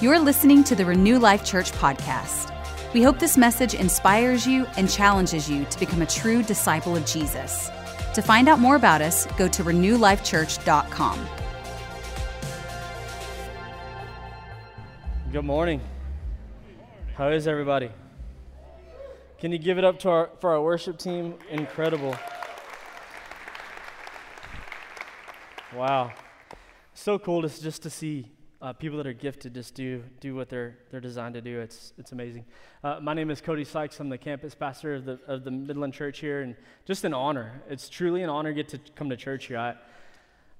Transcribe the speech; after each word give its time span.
You're 0.00 0.20
listening 0.20 0.62
to 0.62 0.76
the 0.76 0.84
Renew 0.84 1.18
Life 1.18 1.44
Church 1.44 1.72
podcast. 1.72 2.54
We 2.94 3.02
hope 3.02 3.18
this 3.18 3.36
message 3.36 3.74
inspires 3.74 4.46
you 4.46 4.64
and 4.76 4.88
challenges 4.88 5.50
you 5.50 5.64
to 5.64 5.80
become 5.80 6.02
a 6.02 6.06
true 6.06 6.44
disciple 6.44 6.94
of 6.94 7.04
Jesus. 7.04 7.68
To 8.14 8.22
find 8.22 8.48
out 8.48 8.60
more 8.60 8.76
about 8.76 9.02
us, 9.02 9.26
go 9.36 9.48
to 9.48 9.64
renewlifechurch.com. 9.64 11.28
Good 15.32 15.44
morning. 15.44 15.80
How 17.16 17.30
is 17.30 17.48
everybody? 17.48 17.90
Can 19.40 19.50
you 19.50 19.58
give 19.58 19.78
it 19.78 19.84
up 19.84 19.98
to 19.98 20.10
our, 20.10 20.30
for 20.40 20.50
our 20.50 20.62
worship 20.62 20.96
team? 20.98 21.34
Incredible. 21.50 22.14
Wow. 25.74 26.12
So 26.94 27.18
cool 27.18 27.42
to, 27.42 27.48
just 27.48 27.82
to 27.82 27.90
see 27.90 28.30
uh, 28.60 28.72
people 28.72 28.96
that 28.98 29.06
are 29.06 29.12
gifted 29.12 29.54
just 29.54 29.74
do 29.74 30.02
do 30.20 30.34
what 30.34 30.48
they're 30.48 30.76
they're 30.90 31.00
designed 31.00 31.34
to 31.34 31.40
do. 31.40 31.60
It's 31.60 31.92
it's 31.98 32.12
amazing. 32.12 32.44
Uh, 32.82 32.98
my 33.00 33.14
name 33.14 33.30
is 33.30 33.40
Cody 33.40 33.64
Sykes. 33.64 34.00
I'm 34.00 34.08
the 34.08 34.18
campus 34.18 34.54
pastor 34.54 34.96
of 34.96 35.04
the 35.04 35.18
of 35.26 35.44
the 35.44 35.50
Midland 35.50 35.94
Church 35.94 36.18
here, 36.18 36.42
and 36.42 36.56
just 36.84 37.04
an 37.04 37.14
honor. 37.14 37.62
It's 37.68 37.88
truly 37.88 38.22
an 38.22 38.30
honor 38.30 38.50
to 38.50 38.54
get 38.54 38.68
to 38.70 38.78
come 38.96 39.10
to 39.10 39.16
church 39.16 39.46
here. 39.46 39.58
I 39.58 39.74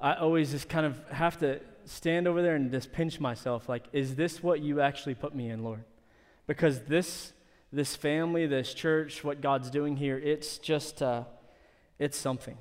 I 0.00 0.14
always 0.14 0.52
just 0.52 0.68
kind 0.68 0.86
of 0.86 0.96
have 1.08 1.38
to 1.38 1.60
stand 1.86 2.28
over 2.28 2.40
there 2.40 2.54
and 2.54 2.70
just 2.70 2.92
pinch 2.92 3.18
myself. 3.18 3.68
Like, 3.68 3.84
is 3.92 4.14
this 4.14 4.42
what 4.42 4.60
you 4.60 4.80
actually 4.80 5.14
put 5.14 5.34
me 5.34 5.50
in, 5.50 5.64
Lord? 5.64 5.82
Because 6.46 6.82
this 6.82 7.32
this 7.72 7.96
family, 7.96 8.46
this 8.46 8.72
church, 8.74 9.24
what 9.24 9.40
God's 9.40 9.70
doing 9.70 9.96
here, 9.96 10.18
it's 10.18 10.58
just 10.58 11.02
uh, 11.02 11.24
it's 11.98 12.16
something 12.16 12.56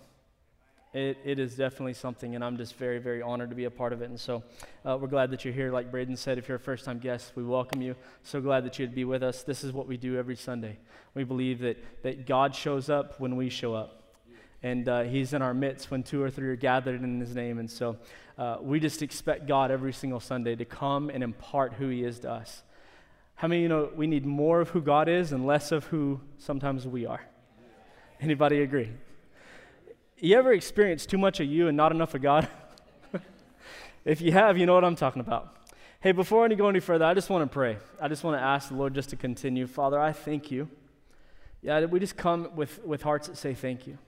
it, 0.97 1.17
it 1.23 1.39
is 1.39 1.55
definitely 1.55 1.93
something, 1.93 2.33
and 2.33 2.43
I'm 2.43 2.57
just 2.57 2.75
very, 2.75 2.97
very 2.97 3.21
honored 3.21 3.51
to 3.51 3.55
be 3.55 3.65
a 3.65 3.71
part 3.71 3.93
of 3.93 4.01
it. 4.01 4.09
And 4.09 4.19
so 4.19 4.43
uh, 4.83 4.97
we're 4.99 5.07
glad 5.07 5.29
that 5.29 5.45
you're 5.45 5.53
here. 5.53 5.71
Like 5.71 5.91
Braden 5.91 6.17
said, 6.17 6.39
if 6.39 6.47
you're 6.47 6.57
a 6.57 6.59
first 6.59 6.85
time 6.85 6.97
guest, 6.97 7.33
we 7.35 7.43
welcome 7.43 7.83
you. 7.83 7.95
So 8.23 8.41
glad 8.41 8.65
that 8.65 8.79
you'd 8.79 8.95
be 8.95 9.05
with 9.05 9.21
us. 9.21 9.43
This 9.43 9.63
is 9.63 9.71
what 9.71 9.87
we 9.87 9.95
do 9.95 10.17
every 10.17 10.35
Sunday. 10.35 10.79
We 11.13 11.23
believe 11.23 11.59
that, 11.59 11.77
that 12.01 12.25
God 12.25 12.55
shows 12.55 12.89
up 12.89 13.19
when 13.19 13.35
we 13.35 13.49
show 13.49 13.75
up. 13.75 14.01
And 14.63 14.89
uh, 14.89 15.03
he's 15.03 15.33
in 15.33 15.43
our 15.43 15.53
midst 15.53 15.91
when 15.91 16.01
two 16.01 16.21
or 16.21 16.31
three 16.31 16.49
are 16.49 16.55
gathered 16.55 17.03
in 17.03 17.19
his 17.19 17.35
name. 17.35 17.59
And 17.59 17.69
so 17.69 17.97
uh, 18.39 18.57
we 18.59 18.79
just 18.79 19.03
expect 19.03 19.45
God 19.45 19.69
every 19.69 19.93
single 19.93 20.19
Sunday 20.19 20.55
to 20.55 20.65
come 20.65 21.11
and 21.11 21.23
impart 21.23 21.73
who 21.73 21.89
he 21.89 22.03
is 22.03 22.19
to 22.21 22.31
us. 22.31 22.63
How 23.35 23.47
many 23.47 23.61
you 23.61 23.69
know 23.69 23.91
we 23.95 24.07
need 24.07 24.25
more 24.25 24.61
of 24.61 24.69
who 24.69 24.81
God 24.81 25.07
is 25.07 25.31
and 25.31 25.45
less 25.45 25.71
of 25.71 25.85
who 25.85 26.21
sometimes 26.39 26.87
we 26.87 27.05
are? 27.05 27.23
Anybody 28.19 28.61
agree? 28.61 28.89
You 30.19 30.35
ever 30.35 30.51
experienced 30.51 31.09
too 31.11 31.19
much 31.19 31.39
of 31.39 31.45
you 31.45 31.67
and 31.67 31.77
not 31.77 31.91
enough 31.91 32.15
of 32.15 32.23
God? 32.23 32.47
if 34.05 34.19
you 34.19 34.31
have, 34.31 34.57
you 34.57 34.65
know 34.65 34.73
what 34.73 34.83
I'm 34.83 34.95
talking 34.95 35.19
about. 35.19 35.55
Hey, 35.99 36.11
before 36.11 36.43
I 36.43 36.47
go 36.55 36.69
any 36.69 36.79
further, 36.79 37.05
I 37.05 37.13
just 37.13 37.29
want 37.29 37.43
to 37.43 37.53
pray. 37.53 37.77
I 38.01 38.07
just 38.07 38.23
want 38.23 38.35
to 38.35 38.41
ask 38.41 38.69
the 38.69 38.75
Lord 38.75 38.95
just 38.95 39.11
to 39.11 39.15
continue. 39.15 39.67
Father, 39.67 39.99
I 39.99 40.13
thank 40.13 40.49
you. 40.49 40.69
Yeah, 41.61 41.85
we 41.85 41.99
just 41.99 42.17
come 42.17 42.49
with, 42.55 42.83
with 42.83 43.03
hearts 43.03 43.27
that 43.27 43.37
say 43.37 43.53
thank 43.53 43.85
you. 43.85 43.99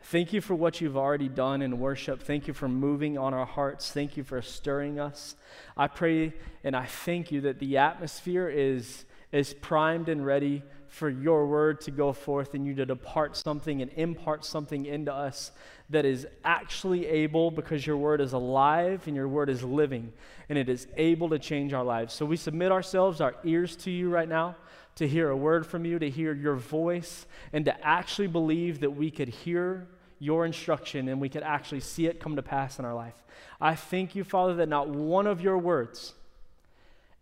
Thank 0.00 0.32
you 0.32 0.40
for 0.40 0.54
what 0.54 0.80
you've 0.80 0.96
already 0.96 1.28
done 1.28 1.60
in 1.60 1.78
worship. 1.78 2.22
Thank 2.22 2.48
you 2.48 2.54
for 2.54 2.68
moving 2.68 3.18
on 3.18 3.34
our 3.34 3.46
hearts. 3.46 3.90
Thank 3.92 4.16
you 4.16 4.24
for 4.24 4.40
stirring 4.40 4.98
us. 4.98 5.36
I 5.76 5.88
pray 5.88 6.32
and 6.64 6.74
I 6.74 6.86
thank 6.86 7.30
you 7.30 7.42
that 7.42 7.58
the 7.58 7.76
atmosphere 7.76 8.48
is, 8.48 9.04
is 9.36 9.54
primed 9.54 10.08
and 10.08 10.24
ready 10.24 10.62
for 10.88 11.10
your 11.10 11.46
word 11.46 11.80
to 11.82 11.90
go 11.90 12.12
forth 12.12 12.54
and 12.54 12.66
you 12.66 12.74
to 12.74 12.86
depart 12.86 13.36
something 13.36 13.82
and 13.82 13.90
impart 13.96 14.44
something 14.44 14.86
into 14.86 15.12
us 15.12 15.52
that 15.90 16.04
is 16.04 16.26
actually 16.44 17.06
able 17.06 17.50
because 17.50 17.86
your 17.86 17.96
word 17.96 18.20
is 18.20 18.32
alive 18.32 19.02
and 19.06 19.14
your 19.14 19.28
word 19.28 19.50
is 19.50 19.62
living 19.62 20.12
and 20.48 20.56
it 20.56 20.68
is 20.68 20.86
able 20.96 21.28
to 21.28 21.38
change 21.38 21.72
our 21.72 21.84
lives. 21.84 22.14
So 22.14 22.24
we 22.24 22.36
submit 22.36 22.72
ourselves, 22.72 23.20
our 23.20 23.34
ears 23.44 23.76
to 23.76 23.90
you 23.90 24.08
right 24.08 24.28
now 24.28 24.56
to 24.94 25.06
hear 25.06 25.28
a 25.28 25.36
word 25.36 25.66
from 25.66 25.84
you, 25.84 25.98
to 25.98 26.08
hear 26.08 26.32
your 26.32 26.54
voice, 26.54 27.26
and 27.52 27.66
to 27.66 27.86
actually 27.86 28.28
believe 28.28 28.80
that 28.80 28.90
we 28.90 29.10
could 29.10 29.28
hear 29.28 29.86
your 30.18 30.46
instruction 30.46 31.08
and 31.08 31.20
we 31.20 31.28
could 31.28 31.42
actually 31.42 31.80
see 31.80 32.06
it 32.06 32.20
come 32.20 32.36
to 32.36 32.42
pass 32.42 32.78
in 32.78 32.86
our 32.86 32.94
life. 32.94 33.22
I 33.60 33.74
thank 33.74 34.14
you, 34.14 34.24
Father, 34.24 34.54
that 34.54 34.68
not 34.70 34.88
one 34.88 35.26
of 35.26 35.42
your 35.42 35.58
words 35.58 36.14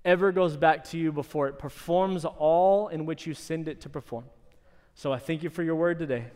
ever 0.04 0.32
goes 0.32 0.56
back 0.56 0.84
to 0.84 0.98
you 0.98 1.12
before 1.12 1.48
it 1.48 1.58
performs 1.58 2.24
all 2.24 2.88
in 2.88 3.06
which 3.06 3.26
you 3.26 3.34
send 3.34 3.68
it 3.68 3.80
to 3.82 3.88
perform. 3.88 4.24
So 4.94 5.12
I 5.12 5.18
thank 5.18 5.42
you 5.42 5.50
for 5.50 5.62
your 5.62 5.74
word 5.76 5.98
today. 5.98 6.26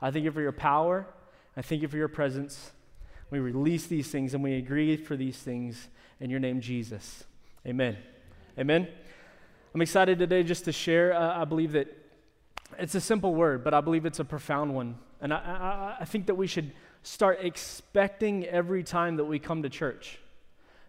I 0.00 0.10
thank 0.10 0.24
you 0.24 0.30
for 0.30 0.40
your 0.40 0.52
power. 0.52 1.06
I 1.56 1.62
thank 1.62 1.82
you 1.82 1.88
for 1.88 1.96
your 1.96 2.08
presence. 2.08 2.72
We 3.30 3.38
release 3.38 3.86
these 3.86 4.08
things 4.08 4.34
and 4.34 4.44
we 4.44 4.54
agree 4.54 4.96
for 4.96 5.16
these 5.16 5.38
things 5.38 5.88
in 6.20 6.30
your 6.30 6.40
name, 6.40 6.60
Jesus. 6.60 7.24
Amen. 7.66 7.96
Amen. 8.58 8.88
I'm 9.74 9.82
excited 9.82 10.18
today 10.18 10.42
just 10.42 10.64
to 10.66 10.72
share. 10.72 11.14
Uh, 11.14 11.40
I 11.40 11.44
believe 11.44 11.72
that 11.72 11.88
it's 12.78 12.94
a 12.94 13.00
simple 13.00 13.34
word, 13.34 13.64
but 13.64 13.74
I 13.74 13.80
believe 13.80 14.06
it's 14.06 14.20
a 14.20 14.24
profound 14.24 14.74
one. 14.74 14.98
And 15.20 15.32
I, 15.32 15.36
I, 15.36 15.96
I 16.00 16.04
think 16.04 16.26
that 16.26 16.34
we 16.34 16.46
should 16.46 16.72
start 17.02 17.38
expecting 17.40 18.44
every 18.46 18.82
time 18.82 19.16
that 19.16 19.24
we 19.24 19.38
come 19.38 19.62
to 19.62 19.68
church. 19.68 20.18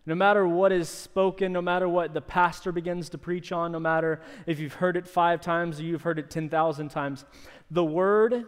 No 0.07 0.16
matter 0.16 0.47
what 0.47 0.72
is 0.72 0.88
spoken, 0.88 1.51
no 1.51 1.62
matter 1.62 1.88
what 1.88 2.13
the 2.13 2.22
pastor 2.22 2.72
begins 2.72 3.09
to 3.09 3.18
preach 3.18 3.51
on, 3.51 3.73
no 3.73 3.79
matter 3.79 4.22
if 4.45 4.57
you've 4.57 4.75
heard 4.75 4.95
it 4.95 5.06
five 5.06 5.41
times 5.41 5.81
or 5.81 5.84
you've 5.84 6.03
heard 6.03 6.18
it 6.18 6.29
10,000 6.29 6.88
times, 6.88 7.25
the 7.69 7.84
word 7.84 8.45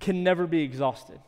can 0.00 0.24
never 0.24 0.46
be 0.46 0.62
exhausted. 0.62 1.20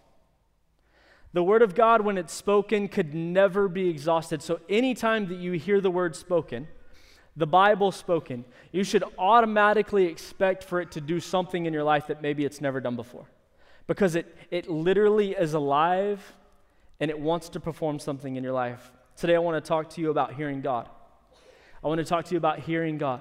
The 1.35 1.43
word 1.43 1.61
of 1.61 1.75
God, 1.75 2.01
when 2.01 2.17
it's 2.17 2.33
spoken, 2.33 2.89
could 2.89 3.15
never 3.15 3.69
be 3.69 3.91
exhausted. 3.91 4.41
So 4.41 4.61
anytime 4.71 5.29
that 5.29 5.37
you 5.37 5.53
hear 5.53 5.83
the 5.83 5.91
word 5.91 6.17
spoken, 6.17 6.67
the 7.37 7.47
Bible 7.47 7.93
spoken, 7.93 8.47
you 8.73 8.83
should 8.83 9.05
automatically 9.19 10.07
expect 10.07 10.65
for 10.65 10.81
it 10.81 10.91
to 10.93 11.03
do 11.03 11.21
something 11.21 11.67
in 11.67 11.75
your 11.75 11.85
life 11.85 12.07
that 12.07 12.23
maybe 12.23 12.47
it's 12.47 12.63
never 12.63 12.81
done 12.81 12.97
before. 12.97 13.27
Because 13.87 14.15
it, 14.15 14.35
it 14.51 14.71
literally 14.71 15.33
is 15.33 15.53
alive 15.53 16.35
and 16.99 17.11
it 17.11 17.21
wants 17.21 17.51
to 17.51 17.61
perform 17.61 17.99
something 17.99 18.37
in 18.37 18.43
your 18.43 18.55
life. 18.55 18.91
Today, 19.21 19.37
I 19.37 19.39
want 19.39 19.63
to 19.63 19.69
talk 19.69 19.91
to 19.91 20.01
you 20.01 20.09
about 20.09 20.33
hearing 20.33 20.63
God. 20.63 20.89
I 21.85 21.89
want 21.89 21.99
to 21.99 22.07
talk 22.07 22.25
to 22.25 22.31
you 22.31 22.39
about 22.39 22.61
hearing 22.61 22.97
God. 22.97 23.21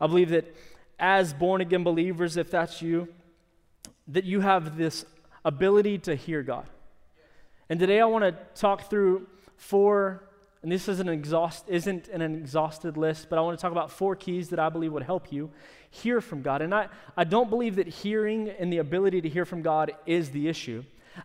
I 0.00 0.08
believe 0.08 0.30
that 0.30 0.56
as 0.98 1.32
born 1.32 1.60
again 1.60 1.84
believers, 1.84 2.36
if 2.36 2.50
that's 2.50 2.82
you, 2.82 3.06
that 4.08 4.24
you 4.24 4.40
have 4.40 4.76
this 4.76 5.04
ability 5.44 5.98
to 5.98 6.16
hear 6.16 6.42
God. 6.42 6.66
And 7.68 7.78
today, 7.78 8.00
I 8.00 8.06
want 8.06 8.24
to 8.24 8.36
talk 8.60 8.90
through 8.90 9.28
four, 9.56 10.24
and 10.64 10.72
this 10.72 10.88
isn't 10.88 11.08
an, 11.08 11.14
exhaust, 11.14 11.64
isn't 11.68 12.08
an 12.08 12.20
exhausted 12.20 12.96
list, 12.96 13.28
but 13.30 13.38
I 13.38 13.42
want 13.42 13.56
to 13.56 13.62
talk 13.62 13.70
about 13.70 13.92
four 13.92 14.16
keys 14.16 14.48
that 14.48 14.58
I 14.58 14.68
believe 14.68 14.92
would 14.92 15.04
help 15.04 15.32
you 15.32 15.48
hear 15.90 16.20
from 16.20 16.42
God. 16.42 16.60
And 16.60 16.74
I, 16.74 16.88
I 17.16 17.22
don't 17.22 17.50
believe 17.50 17.76
that 17.76 17.86
hearing 17.86 18.48
and 18.48 18.72
the 18.72 18.78
ability 18.78 19.20
to 19.20 19.28
hear 19.28 19.44
from 19.44 19.62
God 19.62 19.92
is 20.06 20.30
the 20.30 20.48
issue. 20.48 20.82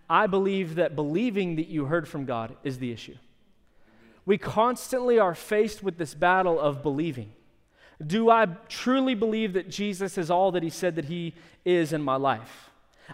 I 0.07 0.27
believe 0.27 0.75
that 0.75 0.95
believing 0.95 1.55
that 1.55 1.69
you 1.69 1.85
heard 1.85 2.07
from 2.07 2.25
God 2.25 2.55
is 2.63 2.77
the 2.77 2.91
issue 2.91 3.15
we 4.29 4.37
constantly 4.37 5.17
are 5.17 5.33
faced 5.33 5.81
with 5.81 5.97
this 5.97 6.13
battle 6.13 6.59
of 6.59 6.83
believing. 6.83 7.31
Do 8.05 8.29
I 8.29 8.45
truly 8.67 9.15
believe 9.15 9.53
that 9.53 9.71
Jesus 9.71 10.19
is 10.19 10.29
all 10.29 10.51
that 10.51 10.61
he 10.61 10.69
said 10.69 10.97
that 10.97 11.05
he 11.05 11.33
is 11.65 11.93
in 11.93 12.03
my 12.03 12.15
life? 12.15 12.69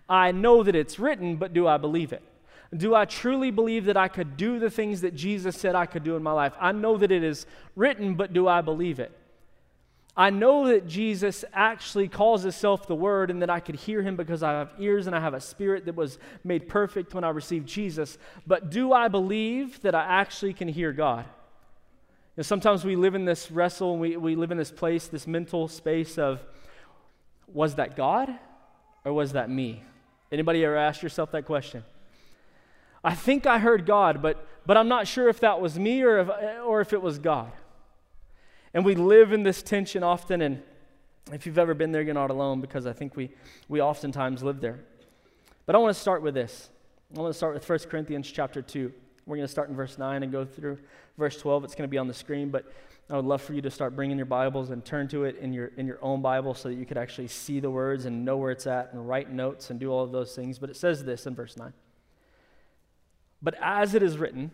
I 0.10 0.34
know 0.34 0.62
that 0.62 0.76
it's 0.76 1.00
written, 1.00 1.38
but 1.38 1.54
do 1.54 1.70
I 1.70 1.78
believe 1.78 2.12
it? 2.12 2.22
Do 2.76 2.94
I 2.94 3.06
truly 3.06 3.50
believe 3.50 3.86
that 3.86 3.96
I 3.96 4.10
could 4.10 4.36
do 4.36 4.60
the 4.60 4.70
things 4.70 5.00
that 5.00 5.16
Jesus 5.16 5.56
said 5.56 5.74
I 5.74 5.86
could 5.86 6.04
do 6.04 6.18
in 6.18 6.22
my 6.22 6.34
life? 6.34 6.54
I 6.60 6.74
know 6.74 6.98
that 6.98 7.14
it 7.14 7.24
is 7.24 7.46
written, 7.78 8.16
but 8.16 8.34
do 8.34 8.50
I 8.50 8.60
believe 8.60 9.00
it? 9.00 9.18
I 10.18 10.30
know 10.30 10.68
that 10.68 10.88
Jesus 10.88 11.44
actually 11.54 12.08
calls 12.08 12.44
himself 12.44 12.88
the 12.88 12.96
Word 12.96 13.30
and 13.30 13.42
that 13.42 13.50
I 13.50 13.60
could 13.60 13.76
hear 13.76 14.02
him 14.02 14.16
because 14.16 14.44
I 14.44 14.52
have 14.52 14.72
ears 14.80 15.08
and 15.08 15.16
I 15.16 15.20
have 15.20 15.34
a 15.34 15.42
spirit 15.42 15.86
that 15.86 15.96
was 15.96 16.18
made 16.44 16.70
perfect 16.70 17.14
when 17.14 17.26
I 17.26 17.30
received 17.30 17.68
Jesus. 17.68 18.18
But 18.48 18.70
do 18.70 18.94
I 18.94 19.10
believe 19.10 19.82
that 19.82 19.94
I 19.94 20.04
actually 20.04 20.54
can 20.54 20.70
hear 20.70 20.94
God? 20.94 21.26
You 21.26 22.42
know, 22.42 22.44
sometimes 22.44 22.86
we 22.86 22.96
live 22.96 23.14
in 23.14 23.26
this 23.26 23.52
wrestle 23.52 23.92
and 23.92 24.02
we, 24.02 24.16
we 24.16 24.36
live 24.38 24.52
in 24.52 24.58
this 24.58 24.72
place, 24.72 25.08
this 25.08 25.28
mental 25.28 25.68
space 25.68 26.18
of 26.18 26.42
was 27.54 27.76
that 27.76 27.98
God 27.98 28.30
or 29.04 29.12
was 29.12 29.34
that 29.34 29.50
me? 29.50 29.84
Anybody 30.32 30.64
ever 30.64 30.78
ask 30.78 31.04
yourself 31.04 31.32
that 31.32 31.46
question? 31.46 31.84
I 33.04 33.14
think 33.14 33.46
I 33.46 33.60
heard 33.60 33.86
God, 33.86 34.22
but, 34.22 34.48
but 34.66 34.78
I'm 34.78 34.88
not 34.88 35.08
sure 35.08 35.28
if 35.28 35.42
that 35.42 35.60
was 35.60 35.78
me 35.78 36.02
or 36.04 36.20
if, 36.20 36.30
or 36.66 36.82
if 36.82 36.94
it 36.94 37.02
was 37.02 37.20
God. 37.20 37.52
And 38.76 38.84
we 38.84 38.94
live 38.94 39.32
in 39.32 39.44
this 39.44 39.64
tension 39.64 40.04
often, 40.04 40.42
and 40.42 40.62
if 41.32 41.46
you've 41.46 41.58
ever 41.58 41.74
been 41.74 41.94
there, 41.94 42.02
you're 42.02 42.14
not 42.14 42.30
alone 42.30 42.60
because 42.60 42.86
I 42.86 42.92
think 42.92 43.16
we, 43.16 43.32
we 43.70 43.82
oftentimes 43.82 44.44
live 44.44 44.60
there. 44.60 44.82
But 45.66 45.76
I 45.76 45.80
want 45.80 45.96
to 45.96 46.00
start 46.00 46.22
with 46.22 46.34
this. 46.34 46.70
I 47.16 47.22
want 47.22 47.32
to 47.32 47.38
start 47.38 47.54
with 47.54 47.68
1 47.68 47.80
Corinthians 47.90 48.30
chapter 48.30 48.62
2. 48.62 48.92
We're 49.26 49.38
going 49.38 49.48
to 49.48 49.52
start 49.52 49.70
in 49.70 49.78
verse 49.78 49.98
9 49.98 50.24
and 50.24 50.32
go 50.32 50.44
through 50.44 50.78
verse 51.18 51.38
12. 51.38 51.64
It's 51.64 51.74
going 51.74 51.88
to 51.88 51.92
be 51.92 51.98
on 51.98 52.10
the 52.10 52.14
screen, 52.14 52.50
but 52.50 52.70
I 53.10 53.16
would 53.16 53.24
love 53.24 53.42
for 53.42 53.54
you 53.54 53.62
to 53.62 53.72
start 53.72 53.96
bringing 53.96 54.18
your 54.18 54.26
Bibles 54.26 54.72
and 54.72 54.84
turn 54.84 55.08
to 55.08 55.24
it 55.24 55.38
in 55.38 55.54
your, 55.54 55.68
in 55.78 55.88
your 55.88 56.00
own 56.02 56.22
Bible 56.22 56.54
so 56.54 56.68
that 56.68 56.76
you 56.76 56.86
could 56.86 56.98
actually 56.98 57.30
see 57.30 57.62
the 57.62 57.72
words 57.72 58.04
and 58.04 58.26
know 58.26 58.36
where 58.36 58.52
it's 58.52 58.68
at 58.68 58.92
and 58.92 59.08
write 59.08 59.32
notes 59.32 59.70
and 59.70 59.80
do 59.80 59.90
all 59.90 60.04
of 60.04 60.12
those 60.12 60.36
things. 60.36 60.60
But 60.60 60.70
it 60.70 60.76
says 60.76 61.06
this 61.06 61.26
in 61.26 61.34
verse 61.34 61.56
9. 61.56 61.72
But 63.42 63.56
as 63.62 63.96
it 63.96 64.04
is 64.04 64.18
written, 64.18 64.52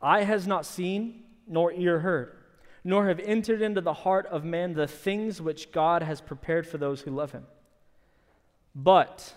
eye 0.00 0.22
has 0.22 0.46
not 0.46 0.64
seen, 0.64 1.24
nor 1.48 1.72
ear 1.72 1.98
heard 1.98 2.36
nor 2.84 3.08
have 3.08 3.18
entered 3.20 3.62
into 3.62 3.80
the 3.80 3.94
heart 3.94 4.26
of 4.26 4.44
man 4.44 4.74
the 4.74 4.86
things 4.86 5.40
which 5.40 5.72
God 5.72 6.02
has 6.02 6.20
prepared 6.20 6.66
for 6.66 6.76
those 6.76 7.00
who 7.00 7.10
love 7.10 7.32
him. 7.32 7.46
But, 8.74 9.32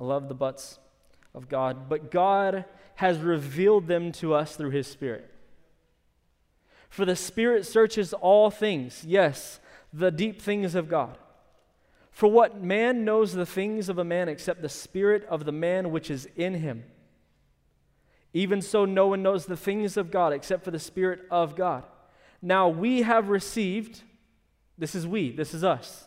I 0.00 0.04
love 0.04 0.28
the 0.28 0.34
buts 0.34 0.78
of 1.34 1.48
God, 1.48 1.88
but 1.88 2.10
God 2.12 2.64
has 2.96 3.18
revealed 3.18 3.88
them 3.88 4.12
to 4.12 4.34
us 4.34 4.54
through 4.54 4.70
his 4.70 4.86
Spirit. 4.86 5.32
For 6.88 7.04
the 7.04 7.16
Spirit 7.16 7.66
searches 7.66 8.12
all 8.12 8.50
things, 8.50 9.04
yes, 9.04 9.60
the 9.92 10.10
deep 10.10 10.40
things 10.40 10.74
of 10.74 10.88
God. 10.88 11.18
For 12.10 12.28
what 12.28 12.62
man 12.62 13.04
knows 13.04 13.32
the 13.32 13.46
things 13.46 13.88
of 13.88 13.98
a 13.98 14.04
man 14.04 14.28
except 14.28 14.62
the 14.62 14.68
Spirit 14.68 15.24
of 15.26 15.44
the 15.44 15.52
man 15.52 15.90
which 15.90 16.10
is 16.10 16.28
in 16.36 16.54
him? 16.54 16.84
Even 18.32 18.60
so, 18.60 18.84
no 18.84 19.08
one 19.08 19.22
knows 19.22 19.46
the 19.46 19.56
things 19.56 19.96
of 19.96 20.10
God 20.10 20.32
except 20.32 20.64
for 20.64 20.70
the 20.70 20.78
Spirit 20.78 21.20
of 21.30 21.56
God. 21.56 21.84
Now 22.40 22.68
we 22.68 23.02
have 23.02 23.28
received, 23.28 24.02
this 24.76 24.94
is 24.94 25.06
we, 25.06 25.30
this 25.30 25.54
is 25.54 25.64
us, 25.64 26.06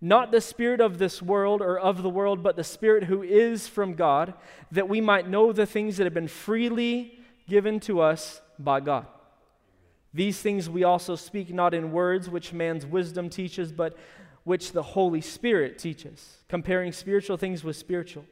not 0.00 0.30
the 0.30 0.40
Spirit 0.40 0.80
of 0.80 0.98
this 0.98 1.22
world 1.22 1.62
or 1.62 1.78
of 1.78 2.02
the 2.02 2.10
world, 2.10 2.42
but 2.42 2.56
the 2.56 2.64
Spirit 2.64 3.04
who 3.04 3.22
is 3.22 3.66
from 3.66 3.94
God, 3.94 4.34
that 4.70 4.88
we 4.88 5.00
might 5.00 5.28
know 5.28 5.52
the 5.52 5.66
things 5.66 5.96
that 5.96 6.04
have 6.04 6.14
been 6.14 6.28
freely 6.28 7.18
given 7.48 7.80
to 7.80 8.00
us 8.00 8.42
by 8.58 8.80
God. 8.80 9.06
These 10.12 10.40
things 10.40 10.68
we 10.68 10.84
also 10.84 11.14
speak 11.14 11.52
not 11.52 11.74
in 11.74 11.92
words 11.92 12.28
which 12.28 12.52
man's 12.52 12.86
wisdom 12.86 13.28
teaches, 13.30 13.72
but 13.72 13.96
which 14.44 14.72
the 14.72 14.82
Holy 14.82 15.20
Spirit 15.20 15.78
teaches, 15.78 16.38
comparing 16.48 16.92
spiritual 16.92 17.36
things 17.36 17.64
with 17.64 17.76
spiritual. 17.76 18.24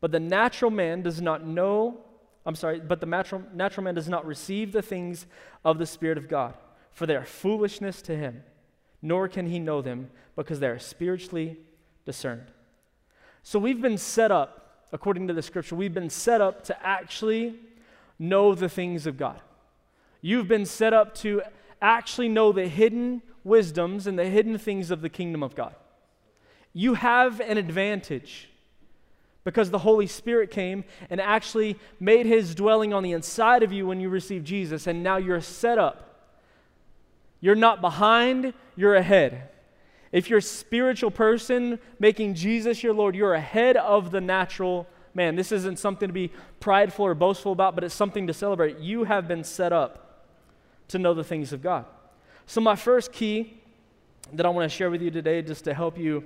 But 0.00 0.12
the 0.12 0.20
natural 0.20 0.70
man 0.70 1.02
does 1.02 1.20
not 1.20 1.46
know, 1.46 2.00
I'm 2.46 2.54
sorry, 2.54 2.78
but 2.80 3.00
the 3.00 3.06
natural, 3.06 3.42
natural 3.52 3.84
man 3.84 3.96
does 3.96 4.08
not 4.08 4.24
receive 4.24 4.72
the 4.72 4.80
things 4.80 5.26
of 5.64 5.78
the 5.78 5.86
Spirit 5.86 6.16
of 6.16 6.28
God, 6.28 6.54
for 6.92 7.04
they 7.04 7.16
are 7.16 7.24
foolishness 7.24 8.00
to 8.02 8.16
him, 8.16 8.44
nor 9.02 9.28
can 9.28 9.46
he 9.46 9.58
know 9.58 9.82
them, 9.82 10.10
because 10.36 10.60
they 10.60 10.68
are 10.68 10.78
spiritually 10.78 11.58
discerned. 12.04 12.46
So 13.42 13.58
we've 13.58 13.82
been 13.82 13.98
set 13.98 14.30
up, 14.30 14.84
according 14.92 15.26
to 15.26 15.34
the 15.34 15.42
scripture, 15.42 15.74
we've 15.74 15.92
been 15.92 16.08
set 16.08 16.40
up 16.40 16.62
to 16.64 16.86
actually 16.86 17.58
know 18.18 18.54
the 18.54 18.68
things 18.68 19.06
of 19.06 19.18
God. 19.18 19.40
You've 20.20 20.48
been 20.48 20.66
set 20.66 20.94
up 20.94 21.14
to 21.16 21.42
actually 21.82 22.28
know 22.28 22.52
the 22.52 22.68
hidden 22.68 23.22
wisdoms 23.44 24.06
and 24.06 24.18
the 24.18 24.24
hidden 24.24 24.56
things 24.56 24.90
of 24.90 25.00
the 25.00 25.08
kingdom 25.08 25.42
of 25.42 25.54
God. 25.54 25.74
You 26.72 26.94
have 26.94 27.40
an 27.40 27.58
advantage 27.58 28.50
because 29.46 29.70
the 29.70 29.78
Holy 29.78 30.08
Spirit 30.08 30.50
came 30.50 30.82
and 31.08 31.20
actually 31.20 31.78
made 32.00 32.26
his 32.26 32.52
dwelling 32.52 32.92
on 32.92 33.04
the 33.04 33.12
inside 33.12 33.62
of 33.62 33.72
you 33.72 33.86
when 33.86 34.00
you 34.00 34.08
received 34.08 34.44
Jesus, 34.44 34.88
and 34.88 35.04
now 35.04 35.18
you're 35.18 35.40
set 35.40 35.78
up. 35.78 36.32
You're 37.40 37.54
not 37.54 37.80
behind, 37.80 38.54
you're 38.74 38.96
ahead. 38.96 39.50
If 40.10 40.28
you're 40.28 40.40
a 40.40 40.42
spiritual 40.42 41.12
person 41.12 41.78
making 42.00 42.34
Jesus 42.34 42.82
your 42.82 42.92
Lord, 42.92 43.14
you're 43.14 43.34
ahead 43.34 43.76
of 43.76 44.10
the 44.10 44.20
natural 44.20 44.88
man. 45.14 45.36
This 45.36 45.52
isn't 45.52 45.78
something 45.78 46.08
to 46.08 46.12
be 46.12 46.32
prideful 46.58 47.06
or 47.06 47.14
boastful 47.14 47.52
about, 47.52 47.76
but 47.76 47.84
it's 47.84 47.94
something 47.94 48.26
to 48.26 48.34
celebrate. 48.34 48.80
You 48.80 49.04
have 49.04 49.28
been 49.28 49.44
set 49.44 49.72
up 49.72 50.24
to 50.88 50.98
know 50.98 51.14
the 51.14 51.22
things 51.22 51.52
of 51.52 51.62
God. 51.62 51.84
So, 52.46 52.60
my 52.60 52.74
first 52.74 53.12
key 53.12 53.60
that 54.32 54.44
I 54.44 54.48
want 54.48 54.68
to 54.68 54.76
share 54.76 54.90
with 54.90 55.02
you 55.02 55.12
today, 55.12 55.40
just 55.40 55.62
to 55.64 55.74
help 55.74 55.96
you 55.96 56.24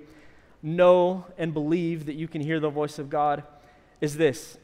know 0.63 1.27
and 1.39 1.55
believe 1.55 2.07
that 2.07 2.15
you 2.15 2.29
can 2.29 2.41
hear 2.41 2.61
the 2.61 2.71
voice 2.71 2.99
of 2.99 3.11
God 3.11 3.43
is 4.01 4.17
this 4.17 4.59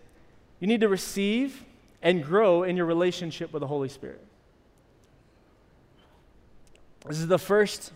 you 0.61 0.67
need 0.67 0.81
to 0.81 0.89
receive 0.89 1.65
and 2.03 2.23
grow 2.23 2.63
in 2.63 2.77
your 2.77 2.87
relationship 2.87 3.53
with 3.53 3.61
the 3.61 3.67
Holy 3.67 3.89
Spirit. 3.89 4.25
This 7.07 7.19
is 7.19 7.27
the 7.27 7.39
first 7.39 7.93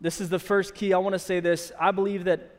this 0.00 0.20
is 0.20 0.28
the 0.28 0.38
first 0.38 0.74
key. 0.74 0.92
I 0.92 0.98
want 0.98 1.14
to 1.14 1.18
say 1.18 1.40
this. 1.40 1.72
I 1.78 1.90
believe 1.90 2.24
that 2.24 2.54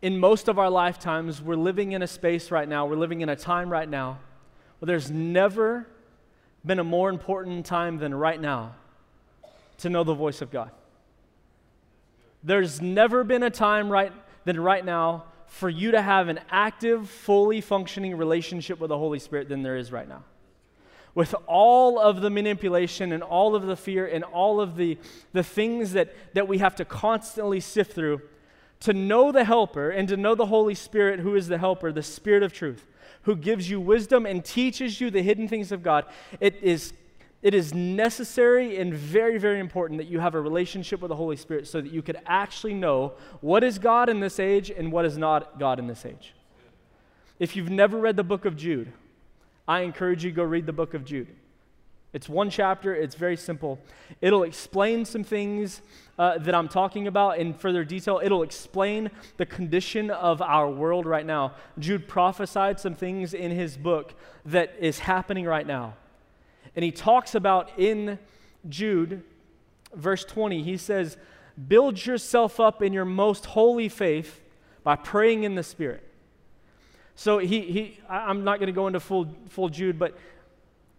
in 0.00 0.18
most 0.18 0.48
of 0.48 0.58
our 0.58 0.70
lifetimes, 0.70 1.42
we're 1.42 1.56
living 1.56 1.92
in 1.92 2.02
a 2.02 2.06
space 2.06 2.50
right 2.50 2.68
now, 2.68 2.86
we're 2.86 2.96
living 2.96 3.20
in 3.20 3.28
a 3.28 3.36
time 3.36 3.70
right 3.70 3.88
now 3.88 4.18
where 4.78 4.86
there's 4.86 5.10
never 5.10 5.86
been 6.64 6.78
a 6.78 6.84
more 6.84 7.10
important 7.10 7.66
time 7.66 7.98
than 7.98 8.14
right 8.14 8.40
now 8.40 8.74
to 9.78 9.90
know 9.90 10.04
the 10.04 10.14
voice 10.14 10.40
of 10.40 10.50
God. 10.50 10.70
There's 12.42 12.80
never 12.80 13.24
been 13.24 13.42
a 13.42 13.50
time 13.50 13.88
right 13.90 14.12
than 14.44 14.58
right 14.58 14.84
now 14.84 15.24
for 15.46 15.68
you 15.68 15.90
to 15.90 16.00
have 16.00 16.28
an 16.28 16.40
active, 16.50 17.08
fully 17.08 17.60
functioning 17.60 18.16
relationship 18.16 18.80
with 18.80 18.88
the 18.88 18.98
Holy 18.98 19.18
Spirit 19.18 19.48
than 19.48 19.62
there 19.62 19.76
is 19.76 19.92
right 19.92 20.08
now. 20.08 20.24
With 21.14 21.34
all 21.46 21.98
of 21.98 22.22
the 22.22 22.30
manipulation 22.30 23.12
and 23.12 23.22
all 23.22 23.54
of 23.54 23.66
the 23.66 23.76
fear 23.76 24.06
and 24.06 24.24
all 24.24 24.60
of 24.60 24.76
the, 24.76 24.98
the 25.32 25.42
things 25.42 25.92
that, 25.92 26.14
that 26.34 26.48
we 26.48 26.58
have 26.58 26.74
to 26.76 26.86
constantly 26.86 27.60
sift 27.60 27.92
through, 27.92 28.22
to 28.80 28.94
know 28.94 29.30
the 29.30 29.44
Helper 29.44 29.90
and 29.90 30.08
to 30.08 30.16
know 30.16 30.34
the 30.34 30.46
Holy 30.46 30.74
Spirit, 30.74 31.20
who 31.20 31.36
is 31.36 31.48
the 31.48 31.58
Helper, 31.58 31.92
the 31.92 32.02
Spirit 32.02 32.42
of 32.42 32.52
truth, 32.52 32.88
who 33.22 33.36
gives 33.36 33.68
you 33.68 33.78
wisdom 33.78 34.24
and 34.26 34.44
teaches 34.44 35.00
you 35.00 35.10
the 35.10 35.22
hidden 35.22 35.46
things 35.46 35.70
of 35.70 35.82
God, 35.82 36.06
it 36.40 36.56
is 36.62 36.92
it 37.42 37.54
is 37.54 37.74
necessary 37.74 38.78
and 38.78 38.94
very, 38.94 39.36
very 39.36 39.58
important 39.58 39.98
that 39.98 40.06
you 40.06 40.20
have 40.20 40.36
a 40.36 40.40
relationship 40.40 41.00
with 41.00 41.08
the 41.08 41.16
Holy 41.16 41.36
Spirit 41.36 41.66
so 41.66 41.80
that 41.80 41.92
you 41.92 42.00
could 42.00 42.18
actually 42.26 42.74
know 42.74 43.14
what 43.40 43.64
is 43.64 43.78
God 43.78 44.08
in 44.08 44.20
this 44.20 44.38
age 44.38 44.70
and 44.70 44.92
what 44.92 45.04
is 45.04 45.18
not 45.18 45.58
God 45.58 45.80
in 45.80 45.88
this 45.88 46.06
age. 46.06 46.34
If 47.40 47.56
you've 47.56 47.70
never 47.70 47.98
read 47.98 48.16
the 48.16 48.22
book 48.22 48.44
of 48.44 48.56
Jude, 48.56 48.92
I 49.66 49.80
encourage 49.80 50.24
you 50.24 50.30
to 50.30 50.36
go 50.36 50.44
read 50.44 50.66
the 50.66 50.72
book 50.72 50.94
of 50.94 51.04
Jude. 51.04 51.28
It's 52.12 52.28
one 52.28 52.50
chapter, 52.50 52.94
it's 52.94 53.14
very 53.14 53.36
simple. 53.36 53.80
It'll 54.20 54.42
explain 54.42 55.04
some 55.04 55.24
things 55.24 55.80
uh, 56.18 56.38
that 56.38 56.54
I'm 56.54 56.68
talking 56.68 57.08
about 57.08 57.38
in 57.38 57.54
further 57.54 57.84
detail. 57.84 58.20
It'll 58.22 58.42
explain 58.42 59.10
the 59.38 59.46
condition 59.46 60.10
of 60.10 60.42
our 60.42 60.70
world 60.70 61.06
right 61.06 61.24
now. 61.24 61.54
Jude 61.78 62.06
prophesied 62.06 62.78
some 62.78 62.94
things 62.94 63.32
in 63.32 63.50
his 63.50 63.78
book 63.78 64.14
that 64.44 64.76
is 64.78 65.00
happening 65.00 65.46
right 65.46 65.66
now. 65.66 65.94
And 66.74 66.84
he 66.84 66.90
talks 66.90 67.34
about 67.34 67.70
in 67.78 68.18
Jude, 68.68 69.22
verse 69.94 70.24
20, 70.24 70.62
he 70.62 70.76
says, 70.76 71.16
Build 71.68 72.04
yourself 72.04 72.58
up 72.58 72.82
in 72.82 72.92
your 72.92 73.04
most 73.04 73.46
holy 73.46 73.88
faith 73.88 74.40
by 74.82 74.96
praying 74.96 75.44
in 75.44 75.54
the 75.54 75.62
Spirit. 75.62 76.02
So 77.14 77.38
he, 77.38 77.60
he 77.60 78.00
I'm 78.08 78.42
not 78.42 78.58
going 78.58 78.68
to 78.68 78.72
go 78.72 78.86
into 78.86 79.00
full, 79.00 79.34
full 79.50 79.68
Jude, 79.68 79.98
but 79.98 80.16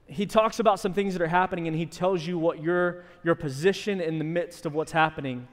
he 0.06 0.26
talks 0.28 0.60
about 0.60 0.80
some 0.80 0.94
things 0.94 1.14
that 1.14 1.24
are 1.24 1.28
happening 1.28 1.68
and 1.68 1.76
he 1.76 1.88
tells 1.88 2.26
you 2.26 2.38
what 2.38 2.62
your, 2.62 3.04
your 3.24 3.34
position 3.34 4.00
in 4.00 4.20
the 4.20 4.24
midst 4.24 4.66
of 4.66 4.74
what's 4.74 4.92
happening 4.92 5.48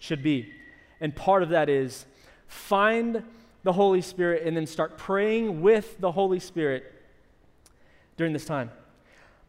should 0.00 0.22
be. 0.22 0.52
And 1.00 1.14
part 1.14 1.42
of 1.42 1.50
that 1.50 1.68
is 1.68 2.06
find 2.48 3.22
the 3.62 3.72
Holy 3.72 4.00
Spirit 4.00 4.46
and 4.46 4.56
then 4.56 4.66
start 4.66 4.98
praying 4.98 5.60
with 5.60 6.00
the 6.00 6.10
Holy 6.10 6.40
Spirit 6.40 6.92
during 8.16 8.32
this 8.32 8.44
time 8.44 8.70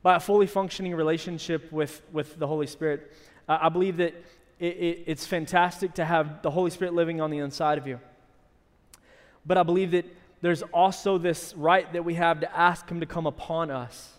by 0.04 0.16
a 0.16 0.20
fully 0.20 0.48
functioning 0.48 0.96
relationship 0.96 1.72
with, 1.72 2.02
with 2.12 2.38
the 2.40 2.48
Holy 2.48 2.68
Spirit, 2.68 3.12
uh, 3.48 3.60
I 3.62 3.70
believe 3.70 3.98
that 3.98 4.14
it, 4.60 4.66
it, 4.66 5.04
it's 5.08 5.26
fantastic 5.26 5.94
to 5.96 6.06
have 6.06 6.42
the 6.42 6.52
Holy 6.52 6.72
Spirit 6.72 6.94
living 6.94 7.22
on 7.22 7.32
the 7.32 7.40
inside 7.40 7.78
of 7.78 7.88
you. 7.88 8.00
But 9.46 9.58
I 9.58 9.64
believe 9.64 9.92
that 9.92 10.06
there's 10.42 10.64
also 10.64 11.18
this 11.18 11.54
right 11.56 11.92
that 11.94 12.04
we 12.04 12.16
have 12.16 12.40
to 12.42 12.58
ask 12.58 12.90
Him 12.90 13.00
to 13.00 13.06
come 13.06 13.28
upon 13.28 13.70
us. 13.70 14.14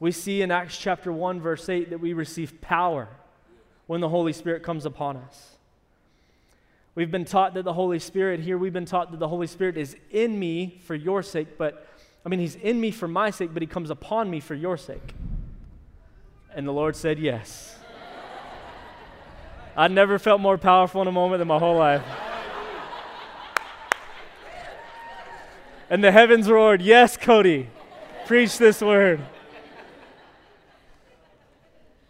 We 0.00 0.10
see 0.10 0.42
in 0.42 0.50
Acts 0.50 0.76
chapter 0.76 1.12
1, 1.12 1.40
verse 1.40 1.68
8, 1.68 1.90
that 1.90 2.00
we 2.00 2.12
receive 2.12 2.60
power 2.60 3.08
when 3.86 4.00
the 4.00 4.08
Holy 4.08 4.32
Spirit 4.32 4.62
comes 4.62 4.84
upon 4.84 5.16
us. 5.16 5.56
We've 6.94 7.10
been 7.10 7.24
taught 7.24 7.54
that 7.54 7.64
the 7.64 7.72
Holy 7.72 7.98
Spirit, 7.98 8.40
here 8.40 8.58
we've 8.58 8.72
been 8.72 8.84
taught 8.84 9.12
that 9.12 9.20
the 9.20 9.28
Holy 9.28 9.46
Spirit 9.46 9.78
is 9.78 9.96
in 10.10 10.38
me 10.38 10.80
for 10.84 10.94
your 10.94 11.22
sake, 11.22 11.56
but 11.56 11.86
I 12.24 12.28
mean, 12.28 12.40
he's 12.40 12.54
in 12.54 12.80
me 12.80 12.90
for 12.90 13.08
my 13.08 13.30
sake, 13.30 13.50
but 13.52 13.62
he 13.62 13.66
comes 13.66 13.90
upon 13.90 14.30
me 14.30 14.40
for 14.40 14.54
your 14.54 14.76
sake. 14.76 15.14
And 16.54 16.66
the 16.66 16.72
Lord 16.72 16.94
said, 16.96 17.18
Yes. 17.18 17.78
I 19.74 19.88
never 19.88 20.18
felt 20.18 20.40
more 20.40 20.58
powerful 20.58 21.00
in 21.00 21.08
a 21.08 21.12
moment 21.12 21.40
in 21.40 21.48
my 21.48 21.58
whole 21.58 21.78
life. 21.78 22.02
And 25.88 26.02
the 26.02 26.12
heavens 26.12 26.48
roared, 26.50 26.80
Yes, 26.80 27.16
Cody, 27.16 27.68
preach 28.26 28.58
this 28.58 28.80
word. 28.80 29.20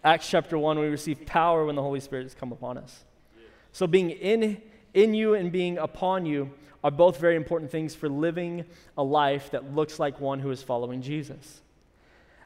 Acts 0.04 0.28
chapter 0.28 0.58
1, 0.58 0.78
we 0.80 0.86
receive 0.88 1.24
power 1.24 1.64
when 1.64 1.76
the 1.76 1.82
Holy 1.82 2.00
Spirit 2.00 2.24
has 2.24 2.34
come 2.34 2.50
upon 2.50 2.76
us. 2.76 3.04
So, 3.70 3.86
being 3.86 4.10
in, 4.10 4.60
in 4.94 5.14
you 5.14 5.34
and 5.34 5.50
being 5.50 5.78
upon 5.78 6.26
you 6.26 6.50
are 6.84 6.90
both 6.90 7.18
very 7.18 7.36
important 7.36 7.70
things 7.70 7.94
for 7.94 8.08
living 8.08 8.64
a 8.98 9.02
life 9.02 9.50
that 9.50 9.74
looks 9.74 9.98
like 9.98 10.20
one 10.20 10.40
who 10.40 10.50
is 10.50 10.62
following 10.62 11.00
Jesus. 11.00 11.60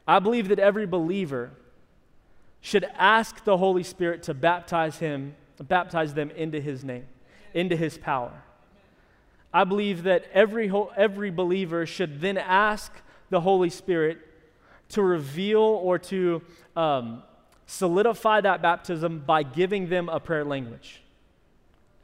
I 0.07 0.19
believe 0.19 0.47
that 0.49 0.59
every 0.59 0.85
believer 0.85 1.51
should 2.61 2.85
ask 2.95 3.43
the 3.43 3.57
Holy 3.57 3.83
Spirit 3.83 4.23
to 4.23 4.33
baptize 4.33 4.99
him, 4.99 5.35
baptize 5.63 6.13
them 6.13 6.29
into 6.31 6.59
his 6.61 6.83
name, 6.83 7.05
into 7.53 7.75
his 7.75 7.97
power. 7.97 8.43
I 9.53 9.63
believe 9.63 10.03
that 10.03 10.25
every, 10.33 10.71
every 10.95 11.31
believer 11.31 11.85
should 11.85 12.21
then 12.21 12.37
ask 12.37 12.93
the 13.29 13.41
Holy 13.41 13.69
Spirit 13.69 14.19
to 14.89 15.01
reveal 15.01 15.61
or 15.61 15.97
to 15.97 16.41
um, 16.75 17.23
solidify 17.65 18.41
that 18.41 18.61
baptism 18.61 19.19
by 19.19 19.43
giving 19.43 19.89
them 19.89 20.09
a 20.09 20.19
prayer 20.19 20.45
language. 20.45 21.01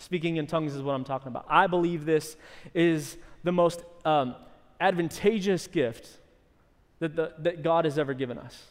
Speaking 0.03 0.36
in 0.36 0.48
tongues 0.48 0.75
is 0.75 0.81
what 0.81 0.95
I'm 0.95 1.05
talking 1.05 1.29
about. 1.29 1.45
I 1.48 1.67
believe 1.67 2.03
this 2.03 2.36
is 2.74 3.15
the 3.45 3.53
most 3.53 3.86
um, 4.03 4.36
advantageous 4.81 5.67
gift 5.67 6.10
that, 7.00 7.15
the, 7.15 7.31
that 7.39 7.63
God 7.63 7.86
has 7.86 7.98
ever 7.98 8.13
given 8.13 8.38
us. 8.38 8.65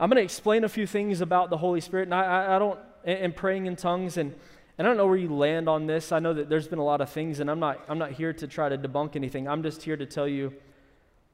I'm 0.00 0.10
going 0.10 0.16
to 0.16 0.24
explain 0.24 0.64
a 0.64 0.68
few 0.68 0.88
things 0.88 1.20
about 1.20 1.50
the 1.50 1.56
Holy 1.56 1.80
Spirit, 1.80 2.08
and 2.08 2.14
I, 2.14 2.56
I, 2.56 2.58
don't, 2.58 2.80
and 3.04 3.34
praying 3.34 3.66
in 3.66 3.76
tongues, 3.76 4.16
and, 4.16 4.34
and 4.76 4.88
I 4.88 4.90
don't 4.90 4.96
know 4.96 5.06
where 5.06 5.16
you 5.16 5.32
land 5.32 5.68
on 5.68 5.86
this. 5.86 6.10
I 6.10 6.18
know 6.18 6.34
that 6.34 6.48
there's 6.48 6.66
been 6.66 6.80
a 6.80 6.84
lot 6.84 7.00
of 7.00 7.08
things, 7.08 7.38
and 7.38 7.48
I'm 7.48 7.60
not, 7.60 7.84
I'm 7.88 7.98
not 7.98 8.10
here 8.10 8.32
to 8.32 8.48
try 8.48 8.68
to 8.68 8.76
debunk 8.76 9.14
anything. 9.14 9.46
I'm 9.46 9.62
just 9.62 9.84
here 9.84 9.96
to 9.96 10.04
tell 10.04 10.26
you 10.26 10.52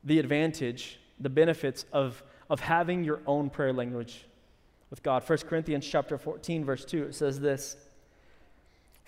the 0.04 0.18
advantage, 0.18 1.00
the 1.18 1.30
benefits 1.30 1.86
of, 1.90 2.22
of 2.50 2.60
having 2.60 3.02
your 3.02 3.20
own 3.26 3.48
prayer 3.48 3.72
language 3.72 4.26
with 4.90 5.02
God. 5.02 5.26
1 5.26 5.38
Corinthians 5.48 5.86
chapter 5.86 6.18
14, 6.18 6.66
verse 6.66 6.84
2, 6.84 7.04
it 7.04 7.14
says 7.14 7.40
this 7.40 7.76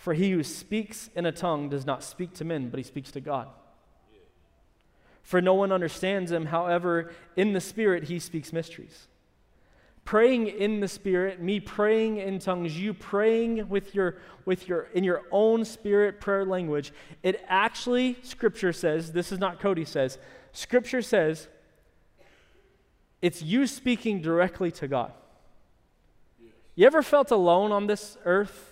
For 0.01 0.15
he 0.15 0.31
who 0.31 0.43
speaks 0.43 1.11
in 1.15 1.27
a 1.27 1.31
tongue 1.31 1.69
does 1.69 1.85
not 1.85 2.03
speak 2.03 2.33
to 2.37 2.45
men, 2.45 2.71
but 2.71 2.79
he 2.79 2.83
speaks 2.83 3.11
to 3.11 3.21
God. 3.21 3.49
For 5.23 5.43
no 5.43 5.53
one 5.53 5.71
understands 5.71 6.33
him, 6.33 6.47
however, 6.47 7.13
in 7.37 7.53
the 7.53 7.61
Spirit 7.61 8.05
he 8.05 8.19
speaks 8.19 8.51
mysteries. 8.51 9.09
Praying 10.07 10.47
in 10.47 10.81
the 10.81 10.89
Spirit, 10.89 11.43
me 11.43 11.61
praying 11.61 12.17
in 12.17 12.39
tongues, 12.39 12.81
you 12.81 12.95
praying 12.95 13.69
with 13.69 13.95
your, 13.95 14.17
with 14.47 14.69
your, 14.69 14.85
in 14.95 15.05
your 15.05 15.21
own 15.31 15.67
spirit 15.67 16.19
prayer 16.19 16.47
language, 16.47 16.95
it 17.23 17.45
actually, 17.47 18.17
Scripture 18.23 18.73
says, 18.73 19.13
this 19.13 19.31
is 19.31 19.39
not 19.39 19.61
Cody 19.61 19.85
says, 19.85 20.17
Scripture 20.53 21.03
says, 21.03 21.47
it's 23.21 23.43
you 23.43 23.67
speaking 23.67 24.23
directly 24.23 24.71
to 24.71 24.89
God. 24.89 25.13
You 26.75 26.87
ever 26.87 27.03
felt 27.03 27.31
alone 27.31 27.71
on 27.71 27.87
this 27.87 28.17
earth 28.25 28.70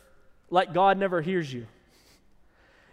like 0.50 0.72
God 0.72 0.98
never 0.98 1.20
hears 1.20 1.52
you? 1.52 1.66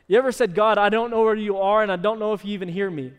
You 0.08 0.18
ever 0.18 0.32
said, 0.32 0.54
God, 0.54 0.78
I 0.78 0.90
don't 0.90 1.10
know 1.10 1.24
where 1.24 1.36
you 1.36 1.58
are 1.58 1.82
and 1.82 1.92
I 1.92 1.96
don't 1.96 2.20
know 2.20 2.34
if 2.34 2.46
you 2.46 2.54
even 2.54 2.70
hear 2.70 2.90
me? 2.92 3.14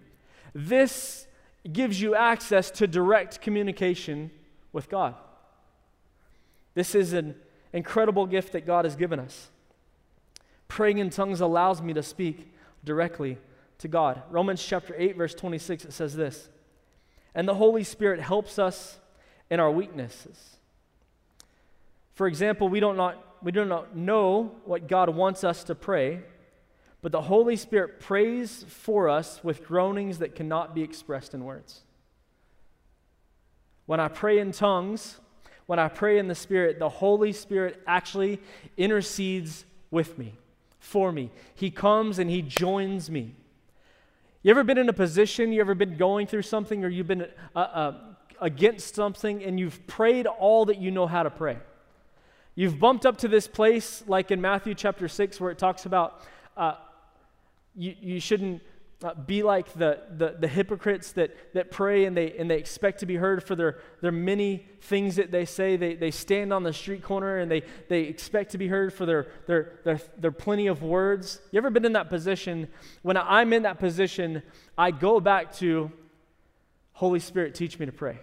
This 0.54 1.26
gives 1.70 2.00
you 2.00 2.14
access 2.14 2.70
to 2.72 2.86
direct 2.86 3.40
communication 3.40 4.30
with 4.72 4.88
God. 4.88 5.14
This 6.74 6.94
is 6.94 7.12
an 7.12 7.34
incredible 7.72 8.26
gift 8.26 8.52
that 8.52 8.66
God 8.66 8.84
has 8.84 8.94
given 8.94 9.18
us. 9.18 9.50
Praying 10.68 10.98
in 10.98 11.10
tongues 11.10 11.40
allows 11.40 11.82
me 11.82 11.92
to 11.94 12.02
speak 12.02 12.52
directly 12.84 13.38
to 13.78 13.88
God. 13.88 14.22
Romans 14.30 14.64
chapter 14.64 14.94
8, 14.96 15.16
verse 15.16 15.34
26, 15.34 15.86
it 15.86 15.92
says 15.92 16.14
this 16.14 16.48
And 17.34 17.48
the 17.48 17.54
Holy 17.54 17.84
Spirit 17.84 18.20
helps 18.20 18.58
us 18.58 18.98
in 19.50 19.60
our 19.60 19.70
weaknesses. 19.70 20.56
For 22.14 22.26
example, 22.26 22.68
we, 22.68 22.80
don't 22.80 22.96
not, 22.96 23.22
we 23.46 23.52
do 23.52 23.64
not 23.64 23.96
know 23.96 24.52
what 24.64 24.88
God 24.88 25.08
wants 25.08 25.44
us 25.44 25.64
to 25.64 25.74
pray 25.74 26.20
but 27.06 27.12
the 27.12 27.22
Holy 27.22 27.54
Spirit 27.54 28.00
prays 28.00 28.64
for 28.66 29.08
us 29.08 29.44
with 29.44 29.64
groanings 29.64 30.18
that 30.18 30.34
cannot 30.34 30.74
be 30.74 30.82
expressed 30.82 31.34
in 31.34 31.44
words. 31.44 31.82
When 33.86 34.00
I 34.00 34.08
pray 34.08 34.40
in 34.40 34.50
tongues, 34.50 35.20
when 35.66 35.78
I 35.78 35.86
pray 35.86 36.18
in 36.18 36.26
the 36.26 36.34
Spirit, 36.34 36.80
the 36.80 36.88
Holy 36.88 37.32
Spirit 37.32 37.80
actually 37.86 38.40
intercedes 38.76 39.64
with 39.92 40.18
me, 40.18 40.34
for 40.80 41.12
me. 41.12 41.30
He 41.54 41.70
comes 41.70 42.18
and 42.18 42.28
He 42.28 42.42
joins 42.42 43.08
me. 43.08 43.36
You 44.42 44.50
ever 44.50 44.64
been 44.64 44.76
in 44.78 44.88
a 44.88 44.92
position, 44.92 45.52
you 45.52 45.60
ever 45.60 45.76
been 45.76 45.96
going 45.96 46.26
through 46.26 46.42
something, 46.42 46.84
or 46.84 46.88
you've 46.88 47.06
been 47.06 47.28
uh, 47.54 47.58
uh, 47.58 47.94
against 48.40 48.96
something, 48.96 49.44
and 49.44 49.60
you've 49.60 49.86
prayed 49.86 50.26
all 50.26 50.64
that 50.64 50.78
you 50.78 50.90
know 50.90 51.06
how 51.06 51.22
to 51.22 51.30
pray? 51.30 51.58
You've 52.58 52.78
bumped 52.78 53.04
up 53.04 53.18
to 53.18 53.28
this 53.28 53.46
place, 53.46 54.02
like 54.06 54.30
in 54.30 54.40
Matthew 54.40 54.74
chapter 54.74 55.08
6, 55.08 55.38
where 55.40 55.50
it 55.50 55.58
talks 55.58 55.84
about 55.84 56.22
uh, 56.56 56.76
you, 57.74 57.94
you 58.00 58.18
shouldn't 58.18 58.62
uh, 59.04 59.12
be 59.12 59.42
like 59.42 59.70
the, 59.74 60.00
the, 60.16 60.36
the, 60.40 60.48
hypocrites 60.48 61.12
that, 61.12 61.36
that 61.52 61.70
pray 61.70 62.06
and 62.06 62.16
they, 62.16 62.32
and 62.32 62.50
they 62.50 62.56
expect 62.56 63.00
to 63.00 63.06
be 63.06 63.16
heard 63.16 63.44
for 63.44 63.54
their, 63.54 63.80
their 64.00 64.10
many 64.10 64.66
things 64.80 65.16
that 65.16 65.30
they 65.30 65.44
say. 65.44 65.76
They, 65.76 65.94
they 65.96 66.10
stand 66.10 66.50
on 66.50 66.62
the 66.62 66.72
street 66.72 67.02
corner 67.02 67.36
and 67.36 67.50
they, 67.50 67.62
they 67.88 68.04
expect 68.04 68.52
to 68.52 68.58
be 68.58 68.68
heard 68.68 68.94
for 68.94 69.04
their, 69.04 69.26
their, 69.46 69.80
their, 69.84 70.00
their 70.16 70.32
plenty 70.32 70.66
of 70.66 70.82
words. 70.82 71.42
You 71.52 71.58
ever 71.58 71.68
been 71.68 71.84
in 71.84 71.92
that 71.92 72.08
position? 72.08 72.68
When 73.02 73.18
I'm 73.18 73.52
in 73.52 73.64
that 73.64 73.78
position, 73.78 74.42
I 74.78 74.92
go 74.92 75.20
back 75.20 75.52
to 75.56 75.92
Holy 76.92 77.20
Spirit, 77.20 77.54
teach 77.54 77.78
me 77.78 77.84
to 77.84 77.92
pray. 77.92 78.18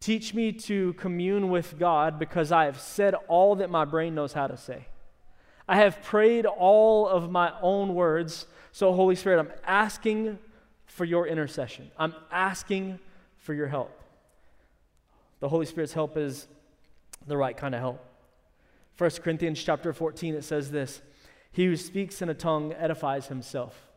Teach 0.00 0.32
me 0.32 0.52
to 0.52 0.92
commune 0.94 1.50
with 1.50 1.78
God 1.78 2.18
because 2.18 2.52
I 2.52 2.66
have 2.66 2.80
said 2.80 3.14
all 3.26 3.56
that 3.56 3.70
my 3.70 3.84
brain 3.84 4.14
knows 4.14 4.32
how 4.32 4.46
to 4.46 4.56
say. 4.56 4.86
I 5.68 5.76
have 5.76 6.02
prayed 6.02 6.46
all 6.46 7.06
of 7.08 7.30
my 7.30 7.52
own 7.60 7.94
words. 7.94 8.46
So, 8.72 8.92
Holy 8.92 9.16
Spirit, 9.16 9.40
I'm 9.40 9.52
asking 9.66 10.38
for 10.86 11.04
your 11.04 11.26
intercession. 11.26 11.90
I'm 11.98 12.14
asking 12.30 13.00
for 13.36 13.54
your 13.54 13.66
help. 13.66 13.90
The 15.40 15.48
Holy 15.48 15.66
Spirit's 15.66 15.92
help 15.92 16.16
is 16.16 16.46
the 17.26 17.36
right 17.36 17.56
kind 17.56 17.74
of 17.74 17.80
help. 17.80 18.04
1 18.96 19.10
Corinthians 19.22 19.62
chapter 19.62 19.92
14, 19.92 20.34
it 20.34 20.44
says 20.44 20.70
this 20.70 21.02
He 21.52 21.66
who 21.66 21.76
speaks 21.76 22.22
in 22.22 22.28
a 22.28 22.34
tongue 22.34 22.72
edifies 22.72 23.26
himself. 23.26 23.88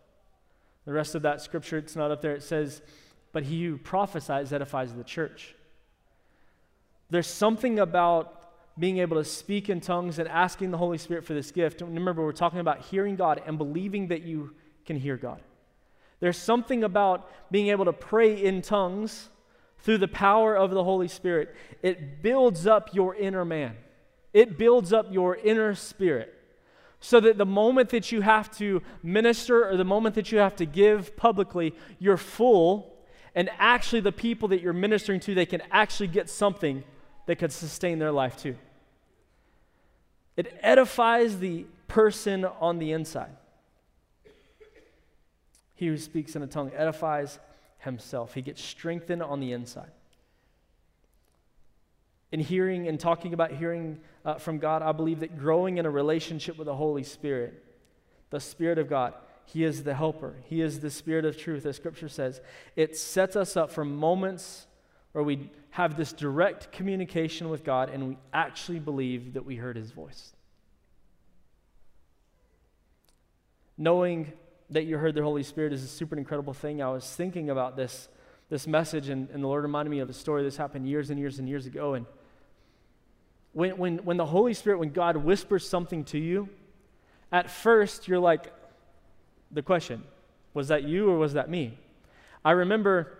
The 0.85 0.93
rest 0.93 1.15
of 1.15 1.21
that 1.21 1.41
scripture, 1.41 1.77
it's 1.77 1.95
not 1.95 2.11
up 2.11 2.21
there, 2.21 2.35
it 2.35 2.43
says, 2.43 2.81
But 3.31 3.43
he 3.43 3.63
who 3.65 3.77
prophesies 3.77 4.51
edifies 4.51 4.93
the 4.93 5.03
church. 5.03 5.55
There's 7.11 7.27
something 7.27 7.77
about 7.77 8.41
being 8.79 8.97
able 8.99 9.17
to 9.17 9.25
speak 9.25 9.69
in 9.69 9.81
tongues 9.81 10.17
and 10.17 10.27
asking 10.27 10.71
the 10.71 10.77
Holy 10.77 10.97
Spirit 10.97 11.25
for 11.25 11.33
this 11.33 11.51
gift. 11.51 11.81
Remember, 11.81 12.23
we're 12.23 12.31
talking 12.31 12.59
about 12.59 12.85
hearing 12.85 13.17
God 13.17 13.41
and 13.45 13.57
believing 13.57 14.07
that 14.07 14.23
you 14.23 14.55
can 14.85 14.95
hear 14.95 15.17
God. 15.17 15.41
There's 16.21 16.37
something 16.37 16.83
about 16.83 17.29
being 17.51 17.67
able 17.67 17.85
to 17.85 17.93
pray 17.93 18.41
in 18.41 18.61
tongues 18.61 19.29
through 19.79 19.97
the 19.97 20.07
power 20.07 20.55
of 20.55 20.71
the 20.71 20.83
Holy 20.83 21.09
Spirit. 21.09 21.53
It 21.81 22.21
builds 22.21 22.65
up 22.65 22.93
your 22.93 23.13
inner 23.15 23.43
man, 23.43 23.75
it 24.33 24.57
builds 24.57 24.93
up 24.93 25.07
your 25.11 25.35
inner 25.35 25.75
spirit. 25.75 26.33
So 27.03 27.19
that 27.19 27.39
the 27.39 27.47
moment 27.47 27.89
that 27.89 28.11
you 28.11 28.21
have 28.21 28.55
to 28.57 28.83
minister 29.01 29.67
or 29.67 29.75
the 29.75 29.83
moment 29.83 30.13
that 30.15 30.31
you 30.31 30.37
have 30.37 30.55
to 30.57 30.67
give 30.67 31.17
publicly, 31.17 31.73
you're 31.97 32.15
full, 32.15 32.95
and 33.33 33.49
actually 33.57 34.01
the 34.01 34.11
people 34.11 34.49
that 34.49 34.61
you're 34.61 34.71
ministering 34.71 35.19
to, 35.21 35.33
they 35.33 35.47
can 35.47 35.63
actually 35.71 36.09
get 36.09 36.29
something 36.29 36.83
that 37.31 37.37
could 37.37 37.53
sustain 37.53 37.97
their 37.97 38.11
life 38.11 38.35
too. 38.35 38.57
It 40.35 40.53
edifies 40.61 41.39
the 41.39 41.65
person 41.87 42.43
on 42.43 42.77
the 42.77 42.91
inside. 42.91 43.31
He 45.75 45.87
who 45.87 45.97
speaks 45.97 46.35
in 46.35 46.43
a 46.43 46.47
tongue 46.47 46.73
edifies 46.75 47.39
himself. 47.77 48.33
He 48.33 48.41
gets 48.41 48.61
strengthened 48.61 49.23
on 49.23 49.39
the 49.39 49.53
inside. 49.53 49.91
In 52.33 52.41
hearing 52.41 52.89
and 52.89 52.99
talking 52.99 53.33
about 53.33 53.53
hearing 53.53 54.01
uh, 54.25 54.33
from 54.33 54.57
God, 54.57 54.81
I 54.81 54.91
believe 54.91 55.21
that 55.21 55.39
growing 55.39 55.77
in 55.77 55.85
a 55.85 55.89
relationship 55.89 56.57
with 56.57 56.65
the 56.65 56.75
Holy 56.75 57.03
Spirit, 57.03 57.63
the 58.29 58.41
Spirit 58.41 58.77
of 58.77 58.89
God, 58.89 59.13
He 59.45 59.63
is 59.63 59.83
the 59.83 59.93
helper. 59.93 60.35
He 60.49 60.59
is 60.59 60.81
the 60.81 60.91
Spirit 60.91 61.23
of 61.23 61.37
truth, 61.37 61.65
as 61.65 61.77
Scripture 61.77 62.09
says. 62.09 62.41
It 62.75 62.97
sets 62.97 63.37
us 63.37 63.55
up 63.55 63.71
for 63.71 63.85
moments 63.85 64.67
where 65.11 65.23
we 65.23 65.49
have 65.71 65.97
this 65.97 66.13
direct 66.13 66.71
communication 66.71 67.49
with 67.49 67.63
God 67.63 67.89
and 67.89 68.07
we 68.07 68.17
actually 68.33 68.79
believe 68.79 69.33
that 69.33 69.45
we 69.45 69.55
heard 69.55 69.75
his 69.75 69.91
voice. 69.91 70.33
Knowing 73.77 74.31
that 74.69 74.83
you 74.83 74.97
heard 74.97 75.15
the 75.15 75.23
Holy 75.23 75.43
Spirit 75.43 75.73
is 75.73 75.83
a 75.83 75.87
super 75.87 76.15
incredible 76.17 76.53
thing. 76.53 76.81
I 76.81 76.89
was 76.89 77.05
thinking 77.05 77.49
about 77.49 77.75
this, 77.75 78.07
this 78.49 78.67
message, 78.67 79.09
and, 79.09 79.29
and 79.31 79.43
the 79.43 79.47
Lord 79.47 79.63
reminded 79.63 79.89
me 79.89 79.99
of 79.99 80.09
a 80.09 80.13
story 80.13 80.43
this 80.43 80.57
happened 80.57 80.87
years 80.87 81.09
and 81.09 81.19
years 81.19 81.39
and 81.39 81.47
years 81.47 81.65
ago. 81.65 81.93
And 81.93 82.05
when, 83.53 83.77
when, 83.77 83.97
when 83.99 84.17
the 84.17 84.25
Holy 84.25 84.53
Spirit, 84.53 84.79
when 84.79 84.91
God 84.91 85.17
whispers 85.17 85.67
something 85.67 86.05
to 86.05 86.17
you, 86.17 86.49
at 87.31 87.49
first 87.49 88.07
you're 88.07 88.19
like, 88.19 88.53
the 89.51 89.61
question, 89.61 90.03
was 90.53 90.69
that 90.69 90.83
you 90.83 91.09
or 91.09 91.17
was 91.17 91.33
that 91.33 91.49
me? 91.49 91.77
I 92.43 92.51
remember 92.51 93.17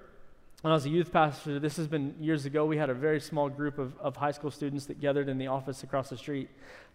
when 0.62 0.72
I 0.72 0.76
was 0.76 0.86
a 0.86 0.90
youth 0.90 1.12
pastor, 1.12 1.60
this 1.60 1.78
has 1.78 1.88
been 1.88 2.16
years 2.20 2.46
ago, 2.46 2.66
we 2.66 2.78
had 2.78 2.92
a 2.92 2.94
very 2.94 3.20
small 3.20 3.50
group 3.50 3.80
of, 3.80 3.98
of 3.98 4.16
high 4.16 4.32
school 4.32 4.52
students 4.52 4.86
that 4.86 5.02
gathered 5.02 5.28
in 5.28 5.40
the 5.40 5.48
office 5.48 5.82
across 5.82 6.10
the 6.10 6.18
street 6.18 6.50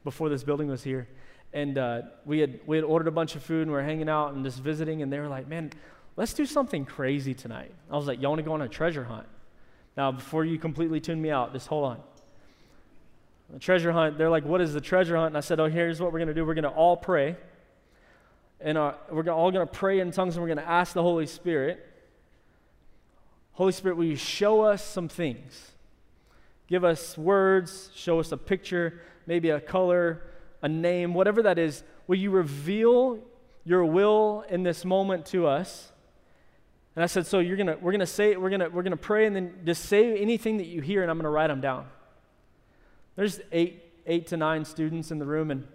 before 0.05 0.29
this 0.29 0.45
building 0.45 0.69
was 0.69 0.85
here. 0.85 1.09
And 1.53 1.77
uh, 1.77 2.03
we, 2.25 2.39
had, 2.39 2.61
we 2.67 2.77
had 2.77 2.85
ordered 2.85 3.09
a 3.09 3.13
bunch 3.13 3.35
of 3.35 3.43
food 3.43 3.63
and 3.63 3.71
we 3.71 3.77
were 3.77 3.83
hanging 3.83 4.09
out 4.09 4.35
and 4.35 4.45
just 4.45 4.61
visiting, 4.61 5.03
and 5.03 5.13
they 5.13 5.19
were 5.19 5.27
like, 5.27 5.49
man, 5.49 5.73
let's 6.15 6.33
do 6.33 6.47
something 6.47 6.85
crazy 6.85 7.35
tonight. 7.35 7.73
I 7.91 7.97
was 7.97 8.07
like, 8.07 8.21
y'all 8.21 8.31
want 8.31 8.39
to 8.39 8.45
go 8.45 8.53
on 8.53 8.63
a 8.63 8.69
treasure 8.69 9.05
hunt? 9.05 9.27
Now, 9.97 10.13
before 10.13 10.45
you 10.45 10.59
completely 10.59 11.01
tune 11.01 11.21
me 11.21 11.31
out, 11.31 11.53
just 11.53 11.67
hold 11.67 11.87
on. 11.87 12.01
A 13.57 13.59
treasure 13.59 13.91
hunt, 13.91 14.17
they're 14.17 14.31
like, 14.31 14.45
what 14.45 14.61
is 14.61 14.75
the 14.75 14.81
treasure 14.81 15.17
hunt? 15.17 15.29
And 15.29 15.37
I 15.37 15.41
said, 15.41 15.59
oh, 15.59 15.67
here's 15.67 16.01
what 16.01 16.13
we're 16.13 16.19
going 16.19 16.29
to 16.29 16.35
do. 16.35 16.45
We're 16.45 16.55
going 16.55 16.65
to 16.65 16.69
all 16.69 16.97
pray. 16.97 17.37
And 18.61 18.79
uh, 18.79 18.95
we're 19.11 19.29
all 19.31 19.51
going 19.51 19.67
to 19.67 19.73
pray 19.73 19.99
in 19.99 20.13
tongues 20.13 20.37
and 20.37 20.43
we're 20.43 20.55
going 20.55 20.65
to 20.65 20.71
ask 20.71 20.93
the 20.93 21.03
Holy 21.03 21.27
Spirit 21.27 21.85
Holy 23.57 23.73
Spirit, 23.73 23.97
will 23.97 24.05
you 24.05 24.17
show 24.17 24.63
us 24.63 24.85
some 24.85 25.09
things? 25.09 25.73
Give 26.69 26.85
us 26.85 27.19
words, 27.19 27.91
show 27.95 28.21
us 28.21 28.33
a 28.33 28.37
picture, 28.37 29.01
maybe 29.27 29.51
a 29.51 29.61
color, 29.61 30.23
a 30.63 30.69
name, 30.69 31.15
whatever 31.15 31.43
that 31.43 31.59
is. 31.59 31.83
Will 32.07 32.17
you 32.17 32.31
reveal 32.31 33.19
your 33.65 33.85
will 33.85 34.45
in 34.49 34.63
this 34.63 34.85
moment 34.85 35.27
to 35.27 35.47
us? 35.47 35.91
And 36.95 37.03
I 37.03 37.07
said, 37.07 37.27
so 37.27 37.39
you're 37.39 37.57
gonna, 37.57 37.77
we're 37.81 37.93
gonna 37.93 38.07
say, 38.07 38.37
we're 38.37 38.51
gonna, 38.51 38.69
we're 38.69 38.83
gonna 38.83 38.97
pray, 38.97 39.27
and 39.27 39.35
then 39.35 39.55
just 39.65 39.87
say 39.87 40.19
anything 40.19 40.59
that 40.59 40.67
you 40.67 40.81
hear, 40.81 41.03
and 41.03 41.11
I'm 41.11 41.19
gonna 41.19 41.31
write 41.31 41.49
them 41.49 41.61
down. 41.61 41.87
There's 43.17 43.41
eight, 43.53 43.83
eight 44.07 44.27
to 44.29 44.37
nine 44.37 44.65
students 44.65 45.11
in 45.11 45.19
the 45.19 45.27
room, 45.27 45.51
and 45.51 45.67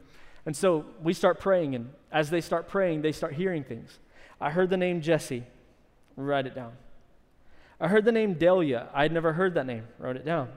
and 0.45 0.55
so 0.55 0.85
we 1.01 1.13
start 1.13 1.39
praying, 1.39 1.75
and 1.75 1.89
as 2.11 2.29
they 2.29 2.41
start 2.41 2.67
praying, 2.67 3.01
they 3.01 3.11
start 3.11 3.33
hearing 3.33 3.63
things. 3.63 3.99
I 4.39 4.49
heard 4.49 4.69
the 4.69 4.77
name 4.77 5.01
Jesse. 5.01 5.43
Write 6.15 6.47
it 6.47 6.55
down. 6.55 6.73
I 7.81 7.87
heard 7.87 8.05
the 8.05 8.11
name 8.11 8.35
Delia. 8.35 8.89
I 8.93 9.01
had 9.01 9.11
never 9.11 9.33
heard 9.33 9.55
that 9.55 9.65
name. 9.65 9.85
Wrote 9.97 10.15
it 10.15 10.23
down. 10.23 10.49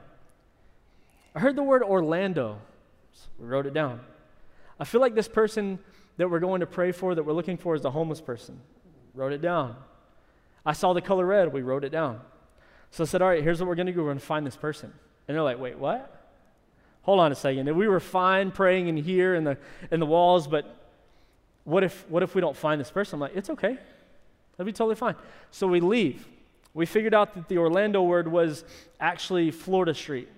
I 1.35 1.41
heard 1.41 1.57
the 1.57 1.63
word 1.63 1.83
Orlando. 1.83 2.59
We 3.39 3.47
wrote 3.47 3.65
it 3.65 3.73
down. 3.73 4.01
I 4.79 4.85
feel 4.85 5.01
like 5.01 5.15
this 5.15 5.27
person 5.27 5.79
that 6.19 6.31
we're 6.31 6.39
going 6.39 6.61
to 6.61 6.67
pray 6.67 6.93
for, 6.93 7.15
that 7.15 7.23
we're 7.23 7.33
looking 7.33 7.57
for, 7.57 7.75
is 7.75 7.85
a 7.85 7.91
homeless 7.91 8.21
person. 8.21 8.61
Wrote 9.15 9.33
it 9.33 9.41
down. 9.41 9.75
I 10.67 10.75
saw 10.75 10.93
the 10.93 11.01
color 11.01 11.25
red. 11.25 11.51
We 11.53 11.63
wrote 11.63 11.83
it 11.83 11.91
down. 11.91 12.21
So 12.91 13.05
I 13.05 13.07
said, 13.07 13.23
All 13.23 13.29
right, 13.29 13.43
here's 13.43 13.59
what 13.59 13.69
we're 13.69 13.75
going 13.75 13.87
to 13.87 13.93
do. 13.93 14.01
We're 14.01 14.09
going 14.09 14.19
to 14.19 14.25
find 14.25 14.47
this 14.47 14.57
person. 14.57 14.93
And 15.27 15.35
they're 15.35 15.43
like, 15.43 15.59
Wait, 15.59 15.79
what? 15.79 16.11
Hold 17.03 17.21
on 17.21 17.33
a 17.33 17.35
second. 17.35 17.75
We 17.75 17.89
were 17.89 18.01
fine 18.01 18.51
praying 18.51 18.89
in 18.89 18.99
here 18.99 19.35
in 19.35 19.45
the, 19.45 19.57
in 19.91 19.99
the 19.99 20.07
walls, 20.07 20.47
but 20.47 20.93
what 21.65 21.83
if, 21.83 22.05
what 22.11 22.23
if 22.23 22.35
we 22.35 22.43
don't 22.43 22.57
find 22.57 22.79
this 22.79 22.91
person? 22.91 23.17
I'm 23.17 23.21
like, 23.21 23.35
It's 23.35 23.49
okay. 23.51 23.79
That'd 24.57 24.67
be 24.67 24.77
totally 24.77 24.97
fine. 24.97 25.15
So 25.51 25.67
we 25.67 25.81
leave. 25.81 26.27
We 26.75 26.87
figured 26.87 27.15
out 27.15 27.35
that 27.35 27.49
the 27.49 27.59
Orlando 27.59 28.03
word 28.03 28.29
was 28.29 28.65
actually 29.01 29.53
Florida 29.53 29.95
Street. 29.95 30.29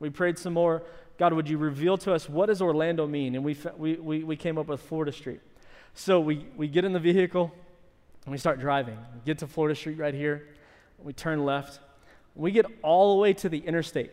We 0.00 0.10
prayed 0.10 0.38
some 0.38 0.54
more. 0.54 0.82
God, 1.18 1.34
would 1.34 1.48
you 1.48 1.58
reveal 1.58 1.98
to 1.98 2.14
us 2.14 2.28
what 2.28 2.46
does 2.46 2.62
Orlando 2.62 3.06
mean? 3.06 3.34
And 3.34 3.44
we, 3.44 3.56
we, 3.76 4.24
we, 4.24 4.36
came 4.36 4.58
up 4.58 4.66
with 4.66 4.80
Florida 4.80 5.12
Street. 5.12 5.40
So 5.94 6.18
we, 6.18 6.46
we 6.56 6.66
get 6.66 6.84
in 6.84 6.94
the 6.94 6.98
vehicle 6.98 7.52
and 8.24 8.32
we 8.32 8.38
start 8.38 8.58
driving. 8.58 8.96
We 9.14 9.20
get 9.26 9.38
to 9.38 9.46
Florida 9.46 9.74
Street 9.74 9.98
right 9.98 10.14
here. 10.14 10.48
We 10.98 11.12
turn 11.12 11.44
left. 11.44 11.80
We 12.34 12.50
get 12.50 12.64
all 12.80 13.14
the 13.14 13.20
way 13.20 13.34
to 13.34 13.48
the 13.48 13.58
interstate, 13.58 14.10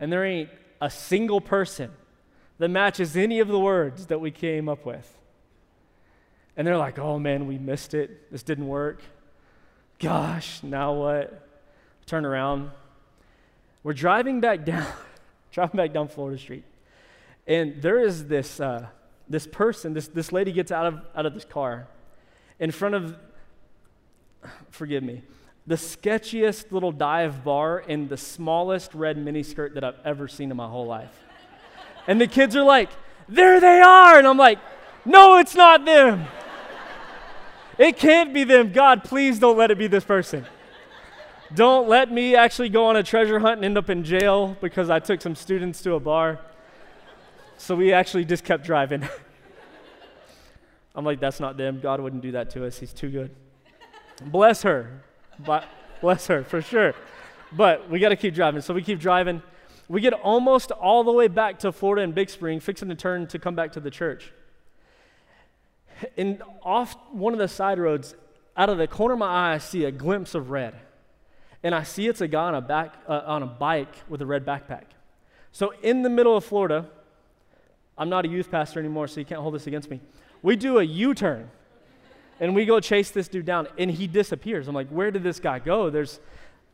and 0.00 0.12
there 0.12 0.24
ain't 0.24 0.50
a 0.80 0.90
single 0.90 1.40
person 1.40 1.92
that 2.58 2.68
matches 2.68 3.16
any 3.16 3.38
of 3.38 3.48
the 3.48 3.58
words 3.58 4.06
that 4.06 4.20
we 4.20 4.30
came 4.30 4.68
up 4.68 4.84
with. 4.84 5.16
And 6.56 6.66
they're 6.66 6.76
like, 6.76 6.98
oh 6.98 7.18
man, 7.18 7.46
we 7.46 7.58
missed 7.58 7.94
it. 7.94 8.32
This 8.32 8.42
didn't 8.42 8.66
work. 8.66 9.02
Gosh, 9.98 10.62
now 10.62 10.92
what? 10.92 11.48
Turn 12.06 12.24
around. 12.24 12.70
We're 13.82 13.94
driving 13.94 14.40
back 14.40 14.64
down, 14.64 14.86
driving 15.52 15.76
back 15.76 15.92
down 15.92 16.08
Florida 16.08 16.38
Street. 16.38 16.64
And 17.46 17.80
there 17.80 18.00
is 18.00 18.26
this, 18.26 18.60
uh, 18.60 18.86
this 19.28 19.46
person, 19.46 19.94
this, 19.94 20.08
this 20.08 20.32
lady 20.32 20.52
gets 20.52 20.70
out 20.70 20.86
of, 20.86 21.00
out 21.14 21.26
of 21.26 21.34
this 21.34 21.44
car 21.44 21.86
in 22.58 22.70
front 22.70 22.94
of, 22.94 23.16
forgive 24.70 25.02
me, 25.02 25.22
the 25.66 25.76
sketchiest 25.76 26.70
little 26.72 26.92
dive 26.92 27.42
bar 27.42 27.80
in 27.80 28.08
the 28.08 28.16
smallest 28.16 28.94
red 28.94 29.16
miniskirt 29.16 29.74
that 29.74 29.84
I've 29.84 29.98
ever 30.04 30.28
seen 30.28 30.50
in 30.50 30.56
my 30.56 30.68
whole 30.68 30.86
life. 30.86 31.24
and 32.06 32.20
the 32.20 32.26
kids 32.26 32.54
are 32.54 32.62
like, 32.62 32.90
there 33.28 33.60
they 33.60 33.80
are. 33.80 34.18
And 34.18 34.26
I'm 34.26 34.36
like, 34.36 34.58
no, 35.04 35.38
it's 35.38 35.54
not 35.54 35.84
them. 35.84 36.26
It 37.78 37.96
can't 37.96 38.32
be 38.32 38.44
them. 38.44 38.72
God, 38.72 39.04
please 39.04 39.38
don't 39.38 39.56
let 39.56 39.70
it 39.70 39.78
be 39.78 39.86
this 39.86 40.04
person. 40.04 40.46
Don't 41.54 41.88
let 41.88 42.10
me 42.10 42.34
actually 42.34 42.70
go 42.70 42.86
on 42.86 42.96
a 42.96 43.02
treasure 43.02 43.38
hunt 43.38 43.56
and 43.56 43.64
end 43.64 43.78
up 43.78 43.88
in 43.90 44.02
jail 44.02 44.56
because 44.60 44.90
I 44.90 44.98
took 44.98 45.20
some 45.20 45.34
students 45.34 45.82
to 45.82 45.94
a 45.94 46.00
bar. 46.00 46.40
So 47.58 47.76
we 47.76 47.92
actually 47.92 48.24
just 48.24 48.44
kept 48.44 48.64
driving. 48.64 49.06
I'm 50.94 51.04
like, 51.04 51.20
that's 51.20 51.38
not 51.38 51.56
them. 51.56 51.80
God 51.80 52.00
wouldn't 52.00 52.22
do 52.22 52.32
that 52.32 52.50
to 52.50 52.66
us. 52.66 52.78
He's 52.78 52.92
too 52.92 53.10
good. 53.10 53.30
Bless 54.24 54.62
her. 54.62 55.02
Bless 56.00 56.26
her 56.26 56.42
for 56.42 56.62
sure. 56.62 56.94
But 57.52 57.88
we 57.90 57.98
got 57.98 58.08
to 58.08 58.16
keep 58.16 58.34
driving. 58.34 58.60
So 58.62 58.74
we 58.74 58.82
keep 58.82 58.98
driving. 58.98 59.42
We 59.88 60.00
get 60.00 60.14
almost 60.14 60.72
all 60.72 61.04
the 61.04 61.12
way 61.12 61.28
back 61.28 61.60
to 61.60 61.70
Florida 61.70 62.02
and 62.02 62.14
Big 62.14 62.28
Spring, 62.28 62.58
fixing 62.58 62.88
to 62.88 62.94
turn 62.94 63.26
to 63.28 63.38
come 63.38 63.54
back 63.54 63.72
to 63.72 63.80
the 63.80 63.90
church. 63.90 64.32
And 66.16 66.42
off 66.62 66.96
one 67.10 67.32
of 67.32 67.38
the 67.38 67.48
side 67.48 67.78
roads, 67.78 68.14
out 68.56 68.68
of 68.68 68.78
the 68.78 68.86
corner 68.86 69.14
of 69.14 69.18
my 69.18 69.26
eye, 69.26 69.54
I 69.54 69.58
see 69.58 69.84
a 69.84 69.90
glimpse 69.90 70.34
of 70.34 70.50
red. 70.50 70.74
And 71.62 71.74
I 71.74 71.82
see 71.82 72.06
it's 72.06 72.20
a 72.20 72.28
guy 72.28 72.44
on 72.44 72.54
a, 72.54 72.60
back, 72.60 72.94
uh, 73.08 73.22
on 73.26 73.42
a 73.42 73.46
bike 73.46 73.94
with 74.08 74.22
a 74.22 74.26
red 74.26 74.44
backpack. 74.46 74.84
So 75.52 75.72
in 75.82 76.02
the 76.02 76.10
middle 76.10 76.36
of 76.36 76.44
Florida, 76.44 76.86
I'm 77.98 78.08
not 78.08 78.24
a 78.24 78.28
youth 78.28 78.50
pastor 78.50 78.78
anymore, 78.78 79.08
so 79.08 79.20
you 79.20 79.26
can't 79.26 79.40
hold 79.40 79.54
this 79.54 79.66
against 79.66 79.90
me. 79.90 80.00
We 80.42 80.54
do 80.56 80.78
a 80.78 80.82
U 80.82 81.14
turn 81.14 81.50
and 82.40 82.54
we 82.54 82.66
go 82.66 82.78
chase 82.80 83.10
this 83.10 83.28
dude 83.28 83.46
down 83.46 83.68
and 83.78 83.90
he 83.90 84.06
disappears. 84.06 84.68
I'm 84.68 84.74
like, 84.74 84.88
where 84.88 85.10
did 85.10 85.22
this 85.22 85.40
guy 85.40 85.58
go? 85.58 85.88
There's, 85.88 86.20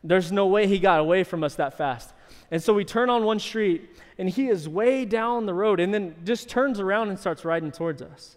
there's 0.03 0.31
no 0.31 0.47
way 0.47 0.67
he 0.67 0.79
got 0.79 0.99
away 0.99 1.23
from 1.23 1.43
us 1.43 1.55
that 1.55 1.77
fast. 1.77 2.13
And 2.51 2.61
so 2.61 2.73
we 2.73 2.83
turn 2.83 3.09
on 3.09 3.23
one 3.23 3.39
street 3.39 3.89
and 4.17 4.29
he 4.29 4.49
is 4.49 4.67
way 4.67 5.05
down 5.05 5.45
the 5.45 5.53
road 5.53 5.79
and 5.79 5.93
then 5.93 6.15
just 6.25 6.49
turns 6.49 6.79
around 6.79 7.09
and 7.09 7.17
starts 7.17 7.45
riding 7.45 7.71
towards 7.71 8.01
us. 8.01 8.35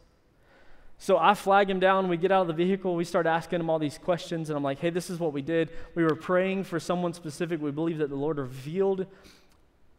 So 0.99 1.19
I 1.19 1.35
flag 1.35 1.69
him 1.69 1.79
down. 1.79 2.09
We 2.09 2.17
get 2.17 2.33
out 2.33 2.43
of 2.43 2.47
the 2.47 2.65
vehicle. 2.65 2.97
We 2.97 3.05
start 3.05 3.27
asking 3.27 3.61
him 3.61 3.69
all 3.69 3.79
these 3.79 3.99
questions. 3.99 4.49
And 4.49 4.57
I'm 4.57 4.63
like, 4.63 4.79
hey, 4.79 4.91
this 4.91 5.11
is 5.11 5.19
what 5.19 5.33
we 5.33 5.43
did. 5.43 5.71
We 5.95 6.03
were 6.03 6.15
praying 6.15 6.65
for 6.65 6.81
someone 6.81 7.13
specific. 7.13 7.61
We 7.61 7.71
believe 7.71 7.99
that 7.99 8.09
the 8.09 8.17
Lord 8.17 8.39
revealed 8.39 9.07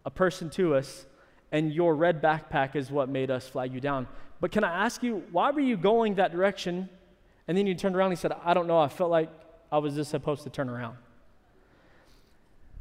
a 0.06 0.10
person 0.10 0.50
to 0.52 0.74
us, 0.74 1.06
and 1.52 1.72
your 1.72 1.96
red 1.96 2.22
backpack 2.22 2.76
is 2.76 2.90
what 2.90 3.10
made 3.10 3.30
us 3.30 3.48
flag 3.48 3.74
you 3.74 3.82
down. 3.82 4.08
But 4.40 4.52
can 4.52 4.64
I 4.64 4.86
ask 4.86 5.04
you, 5.04 5.24
why 5.32 5.52
were 5.52 5.60
you 5.60 5.78
going 5.78 6.16
that 6.16 6.32
direction? 6.32 6.90
And 7.48 7.58
then 7.58 7.68
you 7.68 7.76
turned 7.76 7.96
around 7.96 8.12
and 8.12 8.18
he 8.18 8.22
said, 8.22 8.34
I 8.44 8.54
don't 8.54 8.68
know. 8.68 8.80
I 8.80 8.88
felt 8.88 9.12
like 9.12 9.30
I 9.72 9.78
was 9.78 9.96
just 9.96 10.12
supposed 10.12 10.44
to 10.44 10.50
turn 10.50 10.70
around. 10.70 10.98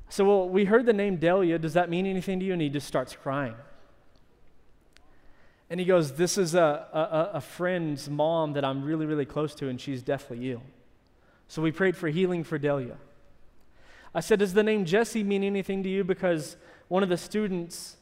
So, 0.09 0.25
well, 0.25 0.49
we 0.49 0.65
heard 0.65 0.87
the 0.87 0.93
name 0.93 1.17
Delia. 1.17 1.59
Does 1.59 1.75
that 1.75 1.91
mean 1.91 2.07
anything 2.07 2.39
to 2.41 2.47
you? 2.47 2.53
And 2.53 2.63
he 2.63 2.69
just 2.69 2.87
starts 2.87 3.17
crying. 3.17 3.55
And 5.69 5.81
he 5.81 5.87
goes, 5.87 6.13
This 6.13 6.39
is 6.39 6.55
a, 6.55 6.87
a, 6.93 7.37
a, 7.37 7.41
friend's 7.41 8.09
mom 8.09 8.53
that 8.53 8.65
I'm 8.65 8.85
really, 8.85 9.07
really 9.07 9.25
close 9.25 9.55
to, 9.57 9.69
and 9.69 9.81
she's 9.81 10.03
deathly 10.03 10.53
ill. 10.53 10.63
So 11.49 11.63
we 11.63 11.73
prayed 11.73 11.97
for 11.97 12.09
healing 12.09 12.45
for 12.45 12.59
Delia. 12.59 12.97
I 14.15 14.21
said, 14.21 14.39
Does 14.39 14.55
the 14.55 14.63
name 14.63 14.85
Jesse 14.85 15.25
mean 15.25 15.43
anything 15.43 15.83
to 15.83 15.89
you? 15.89 16.05
Because 16.05 16.57
one 16.89 17.03
of 17.03 17.09
the 17.09 17.17
students, 17.17 17.97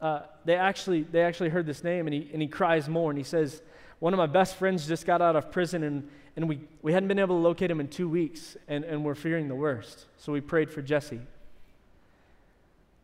uh, 0.00 0.20
they, 0.44 0.56
actually, 0.56 1.02
they 1.02 1.22
actually 1.22 1.48
heard 1.48 1.66
this 1.66 1.82
name, 1.82 2.06
and 2.06 2.14
he, 2.14 2.30
and 2.32 2.40
he 2.40 2.48
cries 2.48 2.88
more, 2.88 3.10
and 3.10 3.18
he 3.18 3.24
says, 3.24 3.60
One 3.98 4.14
of 4.14 4.18
my 4.18 4.26
best 4.26 4.56
friends 4.56 4.86
just 4.86 5.06
got 5.06 5.20
out 5.20 5.34
of 5.34 5.50
prison, 5.50 5.82
and, 5.82 6.08
and 6.36 6.48
we, 6.48 6.60
we 6.82 6.92
hadn't 6.92 7.08
been 7.08 7.18
able 7.18 7.36
to 7.36 7.42
locate 7.42 7.70
him 7.70 7.80
in 7.80 7.88
two 7.88 8.08
weeks, 8.08 8.56
and, 8.68 8.84
and 8.84 9.04
we're 9.04 9.16
fearing 9.16 9.48
the 9.48 9.56
worst. 9.56 10.06
So 10.18 10.32
we 10.32 10.40
prayed 10.40 10.70
for 10.70 10.82
Jesse. 10.82 11.16
I 11.16 11.20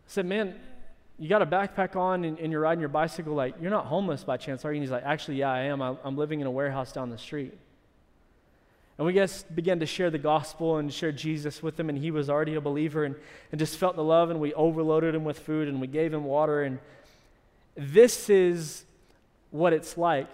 said, 0.07 0.27
Man, 0.27 0.55
you 1.21 1.29
got 1.29 1.43
a 1.43 1.47
backpack 1.47 1.97
on 1.97 2.25
and, 2.25 2.39
and, 2.39 2.51
you're 2.51 2.63
riding 2.63 2.81
your 2.81 2.89
bicycle, 2.89 3.35
like, 3.35 3.55
you're 3.61 3.71
not 3.71 3.85
homeless 3.85 4.25
by 4.25 4.39
chance, 4.39 4.65
are 4.65 4.73
you? 4.73 4.77
And 4.77 4.83
he's 4.83 4.91
like, 4.91 5.05
actually, 5.05 5.37
yeah, 5.37 5.53
I 5.53 5.61
am. 5.65 5.83
I, 5.83 5.95
I'm 6.03 6.17
living 6.17 6.41
in 6.41 6.47
a 6.47 6.51
warehouse 6.51 6.93
down 6.93 7.11
the 7.11 7.19
street. 7.19 7.53
And 8.97 9.07
we 9.07 9.13
just 9.13 9.55
began 9.55 9.81
to 9.81 9.87
share 9.87 10.09
the 10.09 10.19
gospel 10.19 10.79
and 10.79 10.93
share 10.93 11.13
Jesus 11.13 11.63
with 11.63 11.79
him, 11.79 11.91
and 11.91 11.99
he 11.99 12.11
was 12.11 12.31
already 12.31 12.55
a 12.55 12.61
believer 12.61 13.05
and, 13.05 13.15
and 13.53 13.59
just 13.59 13.77
felt 13.77 13.97
the 13.97 14.05
love, 14.05 14.31
and 14.31 14.41
we 14.41 14.55
overloaded 14.55 15.15
him 15.15 15.25
with 15.25 15.39
food, 15.39 15.69
and 15.69 15.79
we 15.79 15.87
gave 15.87 16.13
him 16.13 16.25
water. 16.25 16.63
And 16.63 16.79
this 17.77 18.31
is 18.31 18.85
what 19.51 19.75
it's 19.75 19.99
like 19.99 20.31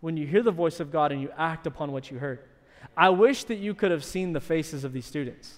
when 0.00 0.16
you 0.16 0.26
hear 0.26 0.42
the 0.42 0.50
voice 0.50 0.80
of 0.80 0.90
God 0.90 1.12
and 1.12 1.22
you 1.22 1.30
act 1.36 1.68
upon 1.68 1.92
what 1.92 2.10
you 2.10 2.18
heard. 2.18 2.40
I 2.96 3.10
wish 3.10 3.44
that 3.44 3.56
you 3.56 3.74
could 3.74 3.92
have 3.92 4.04
seen 4.04 4.32
the 4.32 4.40
faces 4.40 4.82
of 4.82 4.92
these 4.92 5.06
students. 5.06 5.54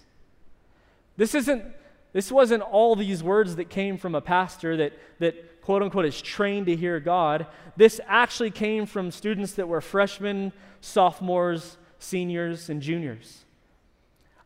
This 1.17 1.35
isn't 1.35 1.65
this 2.13 2.33
wasn't 2.33 2.63
all 2.63 2.97
these 2.97 3.23
words 3.23 3.57
that 3.57 3.71
came 3.71 3.97
from 3.97 4.15
a 4.15 4.21
pastor 4.21 4.77
that, 4.79 4.93
that 5.21 5.63
quote 5.63 5.83
unquote 5.83 6.07
is 6.07 6.21
trained 6.21 6.67
to 6.67 6.77
hear 6.77 6.99
God. 6.99 7.47
This 7.77 8.01
actually 8.07 8.51
came 8.51 8.87
from 8.87 9.11
students 9.11 9.53
that 9.53 9.69
were 9.69 9.81
freshmen, 9.81 10.53
sophomores, 10.81 11.77
seniors, 11.99 12.69
and 12.69 12.83
juniors. 12.83 13.45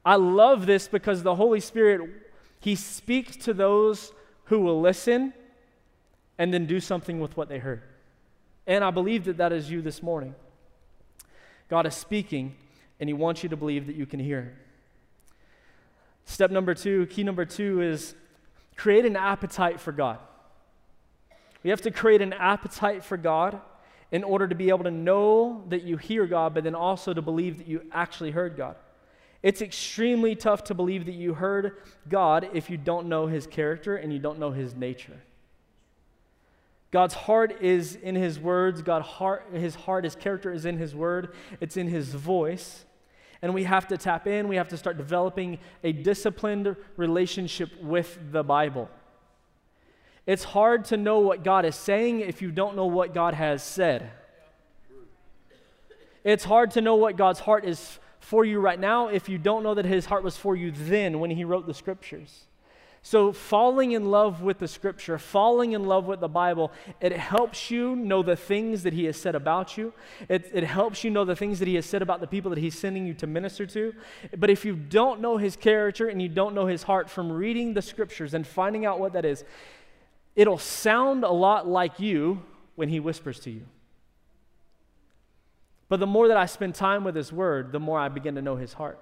I 0.05 0.17
love 0.17 0.67
this 0.67 0.87
because 0.89 1.23
the 1.23 1.37
Holy 1.37 1.61
Spirit, 1.61 2.11
He 2.61 2.75
speaks 2.75 3.37
to 3.37 3.55
those 3.55 4.13
who 4.45 4.61
will 4.61 4.81
listen 4.81 5.33
and 6.37 6.53
then 6.53 6.67
do 6.67 6.81
something 6.81 7.21
with 7.21 7.37
what 7.37 7.49
they 7.49 7.59
heard. 7.59 7.83
And 8.67 8.85
I 8.85 8.91
believe 8.91 9.25
that 9.25 9.39
that 9.39 9.53
is 9.53 9.71
you 9.71 9.81
this 9.81 10.03
morning. 10.03 10.35
God 11.71 11.87
is 11.87 11.95
speaking, 11.95 12.55
and 13.01 13.09
He 13.09 13.15
wants 13.15 13.43
you 13.43 13.49
to 13.49 13.57
believe 13.57 13.87
that 13.87 13.97
you 13.97 14.05
can 14.05 14.21
hear. 14.21 14.59
Step 16.25 16.51
number 16.51 16.75
two, 16.75 17.07
key 17.07 17.23
number 17.23 17.45
two 17.45 17.81
is 17.81 18.15
create 18.77 19.05
an 19.05 19.17
appetite 19.17 19.81
for 19.81 19.93
God. 19.93 20.19
We 21.63 21.71
have 21.71 21.83
to 21.83 21.91
create 21.91 22.21
an 22.21 22.33
appetite 22.33 23.05
for 23.05 23.17
God 23.17 23.61
in 24.11 24.23
order 24.23 24.47
to 24.47 24.55
be 24.55 24.69
able 24.69 24.85
to 24.85 24.91
know 24.91 25.65
that 25.69 25.83
you 25.83 25.97
hear 25.97 26.27
God, 26.27 26.55
but 26.55 26.65
then 26.65 26.75
also 26.75 27.15
to 27.15 27.23
believe 27.23 27.59
that 27.59 27.67
you 27.67 27.83
actually 27.93 28.31
heard 28.31 28.57
God. 28.57 28.77
It's 29.43 29.61
extremely 29.61 30.35
tough 30.35 30.65
to 30.65 30.75
believe 30.75 31.05
that 31.07 31.15
you 31.15 31.35
heard 31.35 31.79
God 32.09 32.49
if 32.55 32.71
you 32.71 32.77
don't 32.77 33.09
know 33.09 33.27
his 33.27 33.47
character 33.47 33.97
and 33.97 34.13
you 34.13 34.19
don't 34.19 34.39
know 34.39 34.53
his 34.53 34.75
nature. 34.75 35.21
God's 36.91 37.15
heart 37.15 37.61
is 37.61 37.97
in 37.97 38.15
his 38.15 38.39
words, 38.39 38.81
God 38.81 39.03
heart, 39.03 39.49
his 39.53 39.75
heart, 39.75 40.05
his 40.05 40.15
character 40.15 40.53
is 40.53 40.65
in 40.65 40.79
his 40.79 40.95
word, 40.95 41.35
it's 41.61 41.77
in 41.77 41.89
his 41.89 42.15
voice. 42.15 42.85
And 43.45 43.53
we 43.53 43.65
have 43.65 43.87
to 43.89 43.99
tap 43.99 44.27
in, 44.27 44.49
we 44.49 44.57
have 44.57 44.69
to 44.69 44.79
start 44.79 44.97
developing 44.97 45.59
a 45.83 45.93
disciplined 45.93 46.77
relationship 46.97 47.69
with 47.83 48.19
the 48.33 48.43
Bible. 48.43 48.89
It's 50.27 50.45
hard 50.45 50.87
to 50.87 50.97
know 50.97 51.19
what 51.19 51.45
God 51.45 51.67
is 51.67 51.77
saying 51.77 52.21
if 52.21 52.41
you 52.41 52.51
don't 52.51 52.75
know 52.75 52.87
what 52.87 53.13
God 53.13 53.35
has 53.35 53.63
said. 53.63 54.11
It's 56.25 56.45
hard 56.45 56.71
to 56.71 56.81
know 56.81 56.95
what 56.95 57.19
God's 57.19 57.41
heart 57.41 57.67
is 57.67 57.99
for 58.19 58.47
you 58.47 58.61
right 58.61 58.81
now 58.81 59.09
if 59.09 59.29
you 59.29 59.37
don't 59.37 59.63
know 59.63 59.75
that 59.75 59.85
his 59.85 60.07
heart 60.07 60.25
was 60.25 60.39
for 60.39 60.57
you 60.57 60.71
then 60.71 61.21
when 61.21 61.29
he 61.29 61.45
wrote 61.45 61.67
the 61.67 61.75
scriptures. 61.75 62.47
So, 63.07 63.35
falling 63.35 63.93
in 63.93 64.11
love 64.11 64.41
with 64.41 64.61
the 64.61 64.67
scripture, 64.67 65.19
falling 65.19 65.73
in 65.73 65.85
love 65.85 66.07
with 66.07 66.21
the 66.21 66.29
Bible, 66.29 66.73
it 67.03 67.13
helps 67.13 67.71
you 67.71 67.95
know 67.95 68.23
the 68.23 68.35
things 68.35 68.83
that 68.85 68.95
He 68.95 69.05
has 69.05 69.19
said 69.19 69.35
about 69.35 69.77
you. 69.77 69.93
It, 70.27 70.51
it 70.55 70.65
helps 70.65 71.05
you 71.05 71.11
know 71.11 71.27
the 71.27 71.37
things 71.37 71.59
that 71.59 71.69
He 71.69 71.75
has 71.75 71.85
said 71.85 72.01
about 72.01 72.23
the 72.23 72.27
people 72.27 72.49
that 72.49 72.59
He's 72.59 72.79
sending 72.79 73.07
you 73.07 73.13
to 73.13 73.27
minister 73.27 73.67
to. 73.67 73.95
But 74.35 74.49
if 74.49 74.65
you 74.65 74.75
don't 74.75 75.21
know 75.21 75.37
His 75.37 75.55
character 75.55 76.09
and 76.09 76.23
you 76.23 76.31
don't 76.31 76.55
know 76.55 76.65
His 76.65 76.85
heart 76.85 77.11
from 77.11 77.31
reading 77.31 77.75
the 77.75 77.83
scriptures 77.83 78.33
and 78.33 78.47
finding 78.47 78.87
out 78.87 78.99
what 78.99 79.13
that 79.13 79.27
is, 79.27 79.45
it'll 80.35 80.57
sound 80.57 81.25
a 81.25 81.31
lot 81.31 81.69
like 81.69 82.01
you 82.01 82.43
when 82.75 82.89
He 82.89 83.01
whispers 83.01 83.39
to 83.41 83.51
you. 83.51 83.67
But 85.91 86.01
the 86.01 86.07
more 86.07 86.29
that 86.29 86.39
I 86.39 86.47
spend 86.47 86.75
time 86.75 87.05
with 87.05 87.17
His 87.17 87.31
Word, 87.31 87.71
the 87.71 87.81
more 87.81 88.01
I 88.01 88.09
begin 88.09 88.37
to 88.37 88.43
know 88.43 88.57
His 88.57 88.73
heart. 88.73 88.99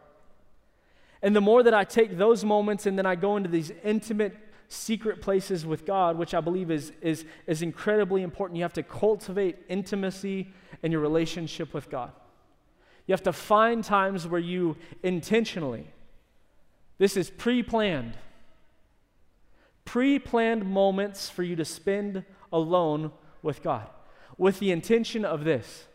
And 1.22 1.36
the 1.36 1.40
more 1.40 1.62
that 1.62 1.74
I 1.74 1.84
take 1.84 2.18
those 2.18 2.44
moments 2.44 2.86
and 2.86 2.98
then 2.98 3.06
I 3.06 3.14
go 3.14 3.36
into 3.36 3.48
these 3.48 3.70
intimate, 3.84 4.36
secret 4.68 5.20
places 5.20 5.64
with 5.64 5.84
God, 5.86 6.18
which 6.18 6.34
I 6.34 6.40
believe 6.40 6.70
is, 6.70 6.92
is, 7.00 7.24
is 7.46 7.62
incredibly 7.62 8.22
important, 8.22 8.56
you 8.56 8.64
have 8.64 8.72
to 8.74 8.82
cultivate 8.82 9.58
intimacy 9.68 10.52
in 10.82 10.90
your 10.90 11.00
relationship 11.00 11.72
with 11.72 11.90
God. 11.90 12.10
You 13.06 13.12
have 13.12 13.22
to 13.24 13.32
find 13.32 13.84
times 13.84 14.26
where 14.26 14.40
you 14.40 14.76
intentionally, 15.02 15.86
this 16.98 17.16
is 17.16 17.30
pre 17.30 17.62
planned, 17.62 18.14
pre 19.84 20.18
planned 20.18 20.64
moments 20.64 21.28
for 21.28 21.42
you 21.42 21.56
to 21.56 21.64
spend 21.64 22.24
alone 22.52 23.12
with 23.42 23.62
God 23.62 23.88
with 24.38 24.58
the 24.58 24.72
intention 24.72 25.24
of 25.24 25.44
this 25.44 25.86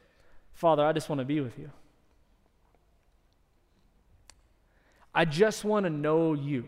Father, 0.54 0.84
I 0.84 0.92
just 0.92 1.08
want 1.08 1.20
to 1.20 1.26
be 1.26 1.40
with 1.40 1.60
you. 1.60 1.70
I 5.18 5.26
just 5.26 5.66
want 5.66 5.86
to 5.86 5.90
know 5.90 6.36
you. 6.36 6.66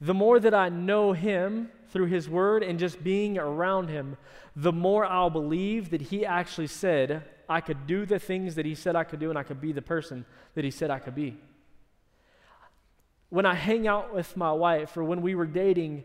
The 0.00 0.12
more 0.12 0.40
that 0.40 0.54
I 0.54 0.70
know 0.70 1.12
him 1.12 1.70
through 1.90 2.06
his 2.06 2.28
word 2.28 2.64
and 2.64 2.80
just 2.80 3.04
being 3.04 3.38
around 3.38 3.90
him, 3.90 4.16
the 4.56 4.72
more 4.72 5.06
I'll 5.06 5.30
believe 5.30 5.90
that 5.90 6.00
he 6.00 6.26
actually 6.26 6.66
said 6.66 7.22
I 7.48 7.60
could 7.60 7.86
do 7.86 8.06
the 8.06 8.18
things 8.18 8.56
that 8.56 8.66
he 8.66 8.74
said 8.74 8.96
I 8.96 9.04
could 9.04 9.20
do 9.20 9.30
and 9.30 9.38
I 9.38 9.44
could 9.44 9.60
be 9.60 9.70
the 9.70 9.82
person 9.82 10.26
that 10.56 10.64
he 10.64 10.70
said 10.72 10.90
I 10.90 10.98
could 10.98 11.14
be. 11.14 11.36
When 13.28 13.46
I 13.46 13.54
hang 13.54 13.86
out 13.86 14.12
with 14.12 14.36
my 14.36 14.50
wife 14.50 14.96
or 14.96 15.04
when 15.04 15.22
we 15.22 15.36
were 15.36 15.46
dating, 15.46 16.02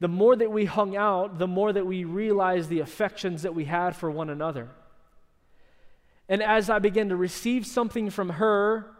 the 0.00 0.08
more 0.08 0.34
that 0.34 0.50
we 0.50 0.64
hung 0.64 0.96
out, 0.96 1.38
the 1.38 1.46
more 1.46 1.74
that 1.74 1.86
we 1.86 2.04
realized 2.04 2.70
the 2.70 2.80
affections 2.80 3.42
that 3.42 3.54
we 3.54 3.66
had 3.66 3.94
for 3.94 4.10
one 4.10 4.30
another. 4.30 4.70
And 6.26 6.42
as 6.42 6.70
I 6.70 6.78
began 6.78 7.10
to 7.10 7.16
receive 7.16 7.66
something 7.66 8.08
from 8.08 8.30
her, 8.30 8.95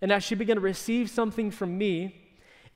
and 0.00 0.12
as 0.12 0.24
she 0.24 0.34
began 0.34 0.56
to 0.56 0.62
receive 0.62 1.10
something 1.10 1.50
from 1.50 1.76
me, 1.76 2.16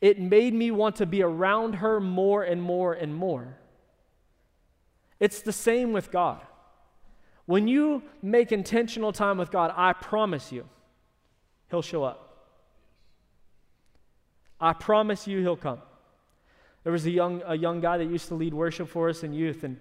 it 0.01 0.21
made 0.21 0.53
me 0.53 0.71
want 0.71 0.97
to 0.97 1.07
be 1.07 1.23
around 1.23 1.77
her 1.77 2.01
more 2.01 2.43
and 2.43 2.61
more 2.61 2.93
and 2.93 3.15
more. 3.15 3.57
It's 5.21 5.41
the 5.41 5.53
same 5.53 5.93
with 5.93 6.11
God. 6.11 6.41
When 7.47 7.69
you 7.69 8.03
make 8.23 8.53
intentional 8.53 9.13
time 9.13 9.39
with 9.39 9.51
God, 9.51 9.73
I 9.77 9.93
promise 9.93 10.53
you, 10.53 10.69
He'll 11.71 11.83
show 11.83 12.05
up. 12.05 12.21
I 14.61 14.73
promise 14.73 15.27
you, 15.27 15.41
He'll 15.41 15.57
come. 15.57 15.81
There 16.83 16.93
was 16.93 17.07
a 17.07 17.11
young, 17.11 17.43
a 17.47 17.57
young 17.57 17.81
guy 17.81 17.99
that 17.99 18.05
used 18.05 18.29
to 18.29 18.35
lead 18.35 18.53
worship 18.53 18.89
for 18.89 19.09
us 19.09 19.23
in 19.23 19.33
youth, 19.33 19.65
and 19.65 19.79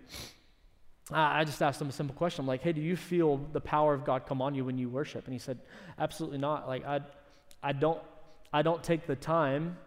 I 1.11 1.43
just 1.43 1.61
asked 1.61 1.81
him 1.81 1.89
a 1.89 1.91
simple 1.91 2.15
question. 2.15 2.43
I'm 2.43 2.47
like, 2.47 2.61
hey, 2.61 2.71
do 2.71 2.79
you 2.79 2.95
feel 2.95 3.37
the 3.51 3.59
power 3.59 3.93
of 3.93 4.05
God 4.05 4.25
come 4.25 4.41
on 4.41 4.55
you 4.55 4.63
when 4.63 4.77
you 4.77 4.89
worship? 4.89 5.25
And 5.25 5.33
he 5.33 5.39
said, 5.39 5.59
absolutely 5.99 6.37
not. 6.37 6.67
Like, 6.67 6.85
I, 6.85 7.01
I, 7.63 7.71
don't, 7.71 7.99
I 8.51 8.61
don't 8.61 8.83
take 8.83 9.07
the 9.07 9.15
time 9.15 9.77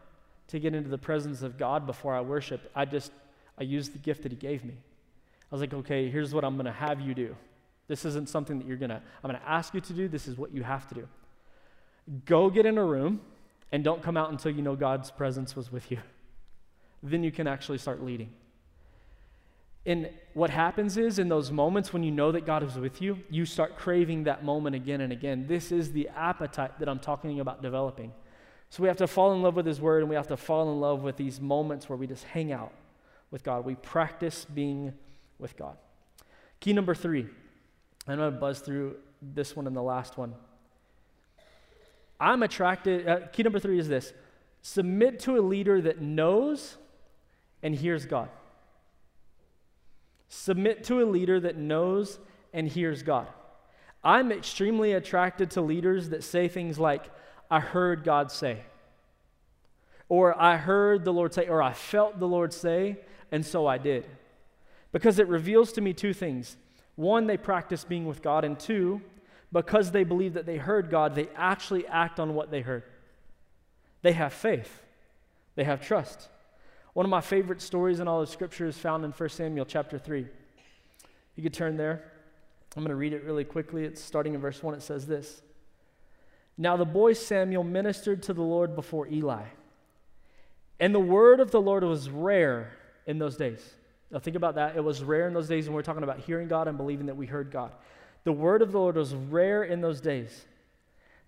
to 0.49 0.59
get 0.59 0.75
into 0.75 0.89
the 0.89 0.99
presence 0.99 1.43
of 1.43 1.59
God 1.59 1.87
before 1.87 2.15
I 2.15 2.21
worship. 2.23 2.71
I 2.75 2.87
just, 2.87 3.13
I 3.59 3.65
use 3.65 3.91
the 3.91 3.99
gift 3.99 4.23
that 4.23 4.33
he 4.33 4.39
gave 4.39 4.65
me. 4.65 4.75
I 4.75 5.55
was 5.55 5.61
like, 5.61 5.75
okay, 5.75 6.11
here's 6.11 6.35
what 6.35 6.45
I'm 6.45 6.55
going 6.55 6.67
to 6.67 6.73
have 6.73 7.01
you 7.01 7.15
do. 7.15 7.37
This 7.89 8.05
isn't 8.05 8.29
something 8.29 8.59
that 8.59 8.67
you're 8.67 8.77
going 8.77 8.91
to, 8.91 8.97
I'm 9.23 9.31
going 9.31 9.41
to 9.41 9.49
ask 9.49 9.75
you 9.75 9.81
to 9.81 9.93
do. 9.93 10.09
This 10.09 10.27
is 10.27 10.37
what 10.37 10.53
you 10.53 10.63
have 10.63 10.89
to 10.89 10.95
do. 10.95 11.09
Go 12.25 12.51
get 12.51 12.67
in 12.67 12.79
a 12.79 12.85
room 12.85 13.21
and 13.71 13.85
don't 13.85 14.03
come 14.03 14.17
out 14.17 14.31
until 14.31 14.53
you 14.53 14.63
know 14.63 14.75
God's 14.75 15.11
presence 15.11 15.55
was 15.55 15.71
with 15.71 15.91
you. 15.91 15.99
Then 17.03 17.23
you 17.23 17.31
can 17.31 17.47
actually 17.47 17.79
start 17.79 18.03
leading. 18.03 18.31
And 19.87 20.11
what 20.35 20.51
happens 20.51 20.97
is, 20.97 21.21
in 21.21 21.29
those 21.29 21.53
moments 21.53 21.93
when 21.93 22.03
you 22.03 22.11
know 22.11 22.33
that 22.33 22.45
God 22.45 22.65
is 22.65 22.77
with 22.77 23.01
you, 23.01 23.19
you 23.31 23.47
start 23.47 23.77
craving 23.77 24.25
that 24.25 24.45
moment 24.45 24.75
again 24.75 25.01
and 25.01 25.13
again. 25.13 25.47
This 25.47 25.71
is 25.71 25.93
the 25.93 26.09
appetite 26.09 26.81
that 26.81 26.89
I'm 26.89 26.99
talking 26.99 27.39
about 27.39 27.63
developing. 27.63 28.13
So 28.69 28.83
we 28.83 28.89
have 28.89 28.97
to 28.97 29.07
fall 29.07 29.33
in 29.33 29.43
love 29.43 29.55
with 29.55 29.65
His 29.65 29.81
Word, 29.81 30.03
and 30.03 30.11
we 30.11 30.17
have 30.17 30.27
to 30.27 30.37
fall 30.37 30.73
in 30.73 30.81
love 30.81 31.03
with 31.03 31.17
these 31.17 31.41
moments 31.41 31.89
where 31.89 31.97
we 31.97 32.09
just 32.09 32.25
hang 32.25 32.51
out 32.51 32.73
with 33.31 33.45
God. 33.45 33.65
We 33.65 33.77
practice 33.77 34.45
being 34.45 34.93
with 35.39 35.57
God. 35.57 35.77
Key 36.59 36.73
number 36.73 36.95
three. 36.95 37.29
I'm 38.09 38.19
going 38.19 38.33
to 38.33 38.39
buzz 38.39 38.59
through 38.59 38.97
this 39.23 39.55
one 39.55 39.69
and 39.69 39.77
the 39.77 39.83
last 39.83 40.19
one. 40.19 40.35
I'm 42.19 42.43
attracted, 42.43 43.07
uh, 43.07 43.21
key 43.33 43.43
number 43.43 43.59
three 43.61 43.79
is 43.79 43.89
this 43.89 44.13
submit 44.63 45.21
to 45.21 45.39
a 45.39 45.43
leader 45.43 45.81
that 45.81 46.01
knows 46.01 46.77
and 47.63 47.75
hears 47.75 48.05
God. 48.05 48.29
Submit 50.37 50.85
to 50.85 51.03
a 51.03 51.07
leader 51.07 51.41
that 51.41 51.57
knows 51.57 52.19
and 52.53 52.69
hears 52.69 53.03
God. 53.03 53.27
I'm 54.05 54.31
extremely 54.31 54.93
attracted 54.93 55.51
to 55.53 55.63
leaders 55.63 56.11
that 56.11 56.23
say 56.23 56.47
things 56.47 56.79
like, 56.79 57.11
I 57.51 57.59
heard 57.59 58.05
God 58.05 58.31
say, 58.31 58.61
or 60.11 60.39
I 60.41 60.59
heard 60.59 61.07
the 61.07 61.13
Lord 61.13 61.33
say, 61.33 61.49
or 61.49 61.63
I 61.63 61.73
felt 61.73 62.19
the 62.19 62.29
Lord 62.29 62.53
say, 62.53 62.99
and 63.33 63.47
so 63.47 63.67
I 63.67 63.79
did. 63.79 64.07
Because 64.93 65.19
it 65.19 65.27
reveals 65.27 65.73
to 65.73 65.81
me 65.81 65.95
two 65.95 66.13
things. 66.13 66.59
One, 66.97 67.27
they 67.27 67.39
practice 67.39 67.85
being 67.85 68.05
with 68.07 68.21
God, 68.23 68.45
and 68.45 68.61
two, 68.61 69.01
because 69.53 69.91
they 69.91 70.05
believe 70.05 70.35
that 70.35 70.45
they 70.45 70.59
heard 70.59 70.91
God, 70.91 71.15
they 71.15 71.29
actually 71.35 71.87
act 71.87 72.21
on 72.21 72.35
what 72.35 72.51
they 72.51 72.61
heard. 72.61 72.85
They 74.03 74.13
have 74.13 74.35
faith, 74.35 74.83
they 75.55 75.65
have 75.65 75.81
trust. 75.81 76.29
One 76.97 77.05
of 77.05 77.11
my 77.11 77.21
favorite 77.21 77.61
stories 77.61 78.01
in 78.01 78.09
all 78.09 78.23
of 78.23 78.29
Scripture 78.31 78.65
is 78.65 78.79
found 78.79 79.05
in 79.05 79.11
1 79.11 79.29
Samuel 79.29 79.67
chapter 79.67 79.99
3. 79.99 80.27
You 81.35 81.43
could 81.43 81.53
turn 81.53 81.77
there. 81.77 82.11
I'm 82.75 82.83
going 82.83 82.89
to 82.89 82.97
read 82.97 83.13
it 83.13 83.23
really 83.23 83.45
quickly. 83.45 83.85
It's 83.85 84.01
starting 84.01 84.33
in 84.33 84.41
verse 84.41 84.63
1. 84.63 84.73
It 84.73 84.81
says 84.81 85.07
this 85.07 85.43
Now 86.57 86.79
the 86.79 86.87
boy 86.87 87.13
Samuel 87.13 87.65
ministered 87.65 88.23
to 88.23 88.33
the 88.33 88.41
Lord 88.41 88.75
before 88.75 89.07
Eli. 89.09 89.43
And 90.81 90.95
the 90.95 90.99
word 90.99 91.39
of 91.39 91.51
the 91.51 91.61
Lord 91.61 91.85
was 91.85 92.09
rare 92.09 92.73
in 93.05 93.19
those 93.19 93.37
days. 93.37 93.61
Now 94.11 94.19
think 94.19 94.37
about 94.37 94.55
that. 94.55 94.75
It 94.75 94.83
was 94.83 95.05
rare 95.05 95.29
in 95.29 95.35
those 95.35 95.49
days 95.49 95.67
when 95.67 95.75
we're 95.75 95.83
talking 95.83 96.03
about 96.03 96.21
hearing 96.21 96.49
God 96.49 96.67
and 96.67 96.79
believing 96.79 97.05
that 97.07 97.17
we 97.19 97.27
heard 97.27 97.51
God. 97.51 97.73
The 98.25 98.33
word 98.33 98.63
of 98.63 98.73
the 98.73 98.79
Lord 98.79 98.97
was 98.97 99.15
rare 99.15 99.65
in 99.65 99.83
those 99.83 100.01
days. 100.01 100.47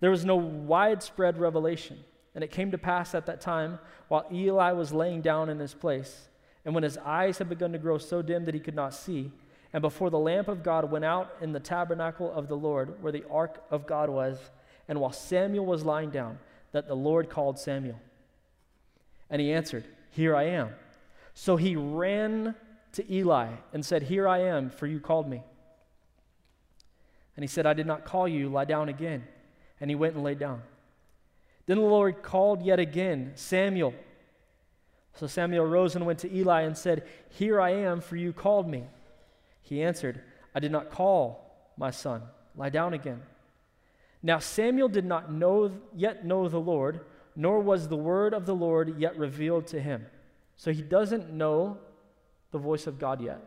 There 0.00 0.11
was 0.11 0.24
no 0.24 0.37
widespread 0.37 1.38
revelation. 1.38 1.98
And 2.38 2.44
it 2.44 2.53
came 2.53 2.70
to 2.70 2.79
pass 2.79 3.16
at 3.16 3.27
that 3.27 3.40
time, 3.40 3.81
while 4.07 4.24
Eli 4.33 4.70
was 4.70 4.92
laying 4.92 5.22
down 5.22 5.48
in 5.48 5.59
his 5.59 5.74
place, 5.74 6.29
and 6.64 6.72
when 6.72 6.85
his 6.85 6.96
eyes 6.98 7.38
had 7.38 7.48
begun 7.48 7.72
to 7.72 7.79
grow 7.79 7.98
so 7.98 8.22
dim 8.22 8.44
that 8.44 8.55
he 8.55 8.61
could 8.61 8.77
not 8.77 8.94
see, 8.94 9.33
and 9.72 9.83
before 9.83 10.09
the 10.09 10.20
lamp 10.20 10.46
of 10.46 10.62
God 10.62 10.88
went 10.88 11.05
out 11.05 11.35
in 11.40 11.51
the 11.51 11.59
tabernacle 11.59 12.31
of 12.31 12.46
the 12.46 12.57
Lord, 12.57 13.03
where 13.03 13.11
the 13.11 13.24
ark 13.29 13.64
of 13.72 13.88
God 13.88 14.09
was, 14.09 14.38
and 14.87 15.01
while 15.01 15.11
Samuel 15.11 15.66
was 15.66 15.85
lying 15.85 16.11
down, 16.11 16.38
that 16.70 16.87
the 16.87 16.94
Lord 16.94 17.29
called 17.29 17.59
Samuel. 17.59 17.98
And 19.29 19.42
he 19.42 19.53
answered, 19.53 19.83
Here 20.12 20.37
I 20.37 20.44
am. 20.44 20.70
So 21.35 21.57
he 21.57 21.74
ran 21.74 22.55
to 22.92 23.12
Eli 23.12 23.48
and 23.72 23.85
said, 23.85 24.05
Here 24.05 24.29
I 24.29 24.42
am, 24.42 24.70
for 24.70 24.87
you 24.87 25.01
called 25.01 25.29
me. 25.29 25.42
And 27.35 27.42
he 27.42 27.48
said, 27.48 27.66
I 27.66 27.72
did 27.72 27.88
not 27.88 28.05
call 28.05 28.29
you, 28.29 28.48
lie 28.48 28.64
down 28.64 28.88
again. 28.88 29.24
And 29.81 29.90
he 29.90 29.96
went 29.96 30.14
and 30.14 30.22
lay 30.22 30.37
down. 30.37 30.62
Then 31.68 31.76
the 31.76 31.85
Lord 31.85 32.22
called 32.22 32.62
yet 32.62 32.81
again, 32.81 33.33
Samuel. 33.35 33.92
So 35.14 35.26
Samuel 35.26 35.66
rose 35.66 35.94
and 35.94 36.07
went 36.07 36.18
to 36.20 36.35
Eli 36.35 36.62
and 36.62 36.74
said, 36.76 37.07
Here 37.28 37.61
I 37.61 37.70
am, 37.70 38.00
for 38.00 38.16
you 38.16 38.33
called 38.33 38.66
me. 38.66 38.85
He 39.61 39.83
answered, 39.83 40.22
I 40.54 40.61
did 40.61 40.72
not 40.72 40.90
call, 40.90 41.70
my 41.76 41.90
son. 41.90 42.22
Lie 42.57 42.70
down 42.70 42.94
again. 42.94 43.20
Now 44.22 44.38
Samuel 44.38 44.88
did 44.88 45.04
not 45.04 45.31
know, 45.31 45.70
yet 45.94 46.24
know 46.24 46.48
the 46.48 46.59
Lord, 46.59 47.02
nor 47.37 47.61
was 47.61 47.87
the 47.87 47.96
word 47.96 48.33
of 48.33 48.46
the 48.46 48.54
Lord 48.54 48.98
yet 48.98 49.18
revealed 49.18 49.66
to 49.68 49.81
him. 49.81 50.07
So 50.57 50.72
he 50.72 50.81
doesn't 50.81 51.31
know 51.31 51.76
the 52.50 52.59
voice 52.59 52.87
of 52.87 52.98
God 52.98 53.20
yet. 53.20 53.46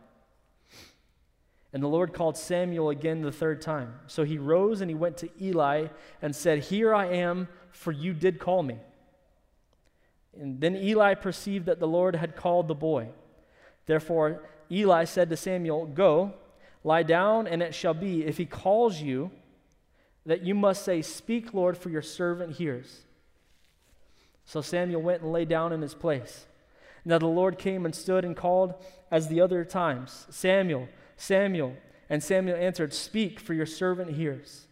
And 1.74 1.82
the 1.82 1.88
Lord 1.88 2.14
called 2.14 2.38
Samuel 2.38 2.90
again 2.90 3.22
the 3.22 3.32
third 3.32 3.62
time. 3.62 3.96
So 4.08 4.24
he 4.24 4.38
rose 4.38 4.82
and 4.82 4.92
he 4.92 4.96
went 4.96 5.18
to 5.18 5.30
Eli 5.42 5.88
and 6.22 6.36
said, 6.36 6.60
Here 6.60 6.94
I 6.94 7.08
am, 7.08 7.48
for 7.72 7.92
you 7.92 8.14
did 8.14 8.40
call 8.40 8.64
me. 8.64 8.78
And 10.40 10.62
then 10.62 10.76
Eli 10.76 11.14
perceived 11.16 11.66
that 11.66 11.80
the 11.80 11.88
Lord 11.88 12.16
had 12.16 12.36
called 12.36 12.68
the 12.68 12.76
boy. 12.76 13.10
Therefore, 13.86 14.44
Eli 14.72 15.04
said 15.04 15.30
to 15.30 15.38
Samuel, 15.38 15.86
Go, 15.86 16.34
lie 16.84 17.04
down, 17.04 17.48
and 17.48 17.62
it 17.62 17.76
shall 17.76 17.94
be, 17.94 18.26
if 18.26 18.38
he 18.38 18.46
calls 18.46 19.02
you, 19.02 19.32
that 20.26 20.44
you 20.44 20.56
must 20.56 20.86
say, 20.86 21.02
Speak, 21.02 21.54
Lord, 21.54 21.78
for 21.78 21.90
your 21.90 22.02
servant 22.02 22.56
hears. 22.56 23.02
So 24.46 24.62
Samuel 24.62 25.02
went 25.02 25.22
and 25.22 25.32
lay 25.32 25.46
down 25.46 25.74
in 25.74 25.82
his 25.82 25.94
place. 25.94 26.46
Now 27.04 27.18
the 27.18 27.28
Lord 27.28 27.58
came 27.58 27.86
and 27.86 27.96
stood 27.96 28.24
and 28.24 28.36
called 28.36 28.76
as 29.10 29.28
the 29.28 29.42
other 29.42 29.66
times, 29.66 30.28
Samuel, 30.30 30.88
Samuel. 31.18 31.76
And 32.10 32.22
Samuel 32.22 32.58
answered, 32.58 32.94
Speak, 32.94 33.40
for 33.40 33.54
your 33.54 33.66
servant 33.66 34.12
hears. 34.12 34.68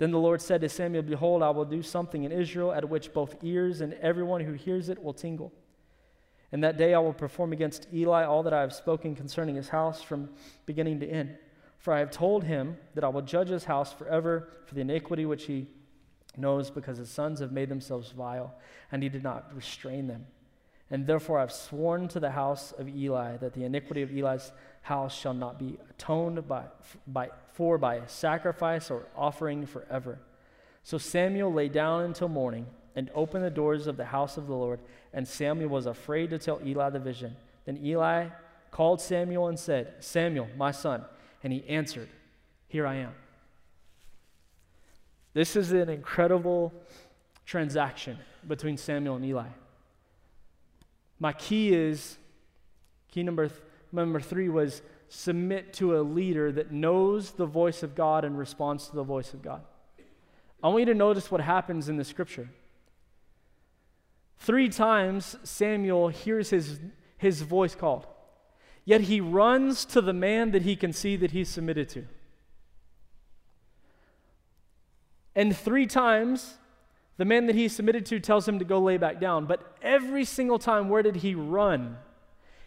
Then 0.00 0.12
the 0.12 0.18
Lord 0.18 0.40
said 0.40 0.62
to 0.62 0.68
Samuel, 0.70 1.02
Behold, 1.02 1.42
I 1.42 1.50
will 1.50 1.66
do 1.66 1.82
something 1.82 2.24
in 2.24 2.32
Israel 2.32 2.72
at 2.72 2.88
which 2.88 3.12
both 3.12 3.36
ears 3.42 3.82
and 3.82 3.92
everyone 4.00 4.40
who 4.40 4.54
hears 4.54 4.88
it 4.88 5.04
will 5.04 5.12
tingle. 5.12 5.52
And 6.52 6.64
that 6.64 6.78
day 6.78 6.94
I 6.94 6.98
will 7.00 7.12
perform 7.12 7.52
against 7.52 7.86
Eli 7.92 8.24
all 8.24 8.42
that 8.44 8.54
I 8.54 8.62
have 8.62 8.72
spoken 8.72 9.14
concerning 9.14 9.56
his 9.56 9.68
house 9.68 10.00
from 10.00 10.30
beginning 10.64 11.00
to 11.00 11.06
end. 11.06 11.36
For 11.76 11.92
I 11.92 11.98
have 11.98 12.10
told 12.10 12.44
him 12.44 12.78
that 12.94 13.04
I 13.04 13.08
will 13.08 13.20
judge 13.20 13.50
his 13.50 13.64
house 13.64 13.92
forever 13.92 14.48
for 14.64 14.74
the 14.74 14.80
iniquity 14.80 15.26
which 15.26 15.44
he 15.44 15.68
knows, 16.34 16.70
because 16.70 16.96
his 16.96 17.10
sons 17.10 17.40
have 17.40 17.52
made 17.52 17.68
themselves 17.68 18.10
vile, 18.10 18.54
and 18.90 19.02
he 19.02 19.10
did 19.10 19.22
not 19.22 19.54
restrain 19.54 20.06
them. 20.06 20.26
And 20.90 21.06
therefore 21.06 21.38
I've 21.38 21.52
sworn 21.52 22.08
to 22.08 22.20
the 22.20 22.30
house 22.30 22.72
of 22.72 22.88
Eli 22.88 23.36
that 23.36 23.54
the 23.54 23.64
iniquity 23.64 24.02
of 24.02 24.10
Eli's 24.10 24.52
house 24.82 25.16
shall 25.16 25.34
not 25.34 25.58
be 25.58 25.78
atoned 25.90 26.46
by, 26.48 26.64
by, 27.06 27.28
for 27.52 27.78
by 27.78 28.02
sacrifice 28.06 28.90
or 28.90 29.06
offering 29.16 29.66
forever. 29.66 30.18
So 30.82 30.98
Samuel 30.98 31.52
lay 31.52 31.68
down 31.68 32.04
until 32.04 32.28
morning 32.28 32.66
and 32.96 33.10
opened 33.14 33.44
the 33.44 33.50
doors 33.50 33.86
of 33.86 33.96
the 33.96 34.06
house 34.06 34.36
of 34.36 34.46
the 34.46 34.54
Lord, 34.54 34.80
and 35.12 35.26
Samuel 35.26 35.68
was 35.68 35.86
afraid 35.86 36.30
to 36.30 36.38
tell 36.38 36.60
Eli 36.64 36.90
the 36.90 36.98
vision. 36.98 37.36
Then 37.64 37.78
Eli 37.84 38.28
called 38.70 39.00
Samuel 39.00 39.48
and 39.48 39.58
said, 39.58 39.94
Samuel, 40.00 40.48
my 40.56 40.70
son. 40.70 41.04
And 41.42 41.52
he 41.52 41.64
answered, 41.68 42.08
Here 42.68 42.86
I 42.86 42.96
am. 42.96 43.12
This 45.32 45.54
is 45.54 45.70
an 45.72 45.88
incredible 45.88 46.72
transaction 47.46 48.18
between 48.46 48.76
Samuel 48.76 49.16
and 49.16 49.24
Eli. 49.24 49.46
My 51.20 51.32
key 51.34 51.72
is, 51.72 52.16
key 53.12 53.22
number, 53.22 53.48
th- 53.48 53.60
number 53.92 54.20
three 54.20 54.48
was 54.48 54.82
submit 55.08 55.72
to 55.74 55.98
a 55.98 56.00
leader 56.00 56.50
that 56.52 56.72
knows 56.72 57.32
the 57.32 57.46
voice 57.46 57.82
of 57.82 57.94
God 57.94 58.24
and 58.24 58.38
responds 58.38 58.88
to 58.88 58.96
the 58.96 59.02
voice 59.02 59.34
of 59.34 59.42
God. 59.42 59.62
I 60.62 60.68
want 60.68 60.80
you 60.80 60.86
to 60.86 60.94
notice 60.94 61.30
what 61.30 61.40
happens 61.40 61.88
in 61.88 61.96
the 61.96 62.04
scripture. 62.04 62.48
Three 64.38 64.68
times 64.68 65.36
Samuel 65.42 66.08
hears 66.08 66.50
his, 66.50 66.80
his 67.18 67.42
voice 67.42 67.74
called. 67.74 68.06
Yet 68.84 69.02
he 69.02 69.20
runs 69.20 69.84
to 69.86 70.00
the 70.00 70.14
man 70.14 70.52
that 70.52 70.62
he 70.62 70.76
can 70.76 70.92
see 70.92 71.16
that 71.16 71.32
he's 71.32 71.48
submitted 71.48 71.88
to. 71.90 72.06
And 75.34 75.56
three 75.56 75.86
times, 75.86 76.54
the 77.20 77.26
man 77.26 77.44
that 77.48 77.54
he 77.54 77.68
submitted 77.68 78.06
to 78.06 78.18
tells 78.18 78.48
him 78.48 78.58
to 78.60 78.64
go 78.64 78.80
lay 78.80 78.96
back 78.96 79.20
down. 79.20 79.44
But 79.44 79.60
every 79.82 80.24
single 80.24 80.58
time, 80.58 80.88
where 80.88 81.02
did 81.02 81.16
he 81.16 81.34
run? 81.34 81.98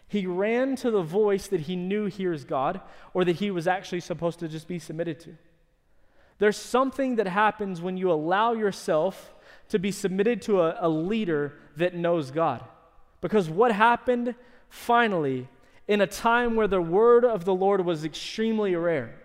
He 0.06 0.28
ran 0.28 0.76
to 0.76 0.92
the 0.92 1.02
voice 1.02 1.48
that 1.48 1.62
he 1.62 1.74
knew 1.74 2.06
hears 2.06 2.44
God 2.44 2.80
or 3.14 3.24
that 3.24 3.34
he 3.34 3.50
was 3.50 3.66
actually 3.66 3.98
supposed 3.98 4.38
to 4.38 4.46
just 4.46 4.68
be 4.68 4.78
submitted 4.78 5.18
to. 5.18 5.36
There's 6.38 6.56
something 6.56 7.16
that 7.16 7.26
happens 7.26 7.82
when 7.82 7.96
you 7.96 8.12
allow 8.12 8.52
yourself 8.52 9.34
to 9.70 9.80
be 9.80 9.90
submitted 9.90 10.40
to 10.42 10.60
a, 10.60 10.76
a 10.78 10.88
leader 10.88 11.54
that 11.76 11.96
knows 11.96 12.30
God. 12.30 12.62
Because 13.20 13.50
what 13.50 13.72
happened 13.72 14.36
finally 14.68 15.48
in 15.88 16.00
a 16.00 16.06
time 16.06 16.54
where 16.54 16.68
the 16.68 16.80
word 16.80 17.24
of 17.24 17.44
the 17.44 17.54
Lord 17.56 17.84
was 17.84 18.04
extremely 18.04 18.76
rare. 18.76 19.16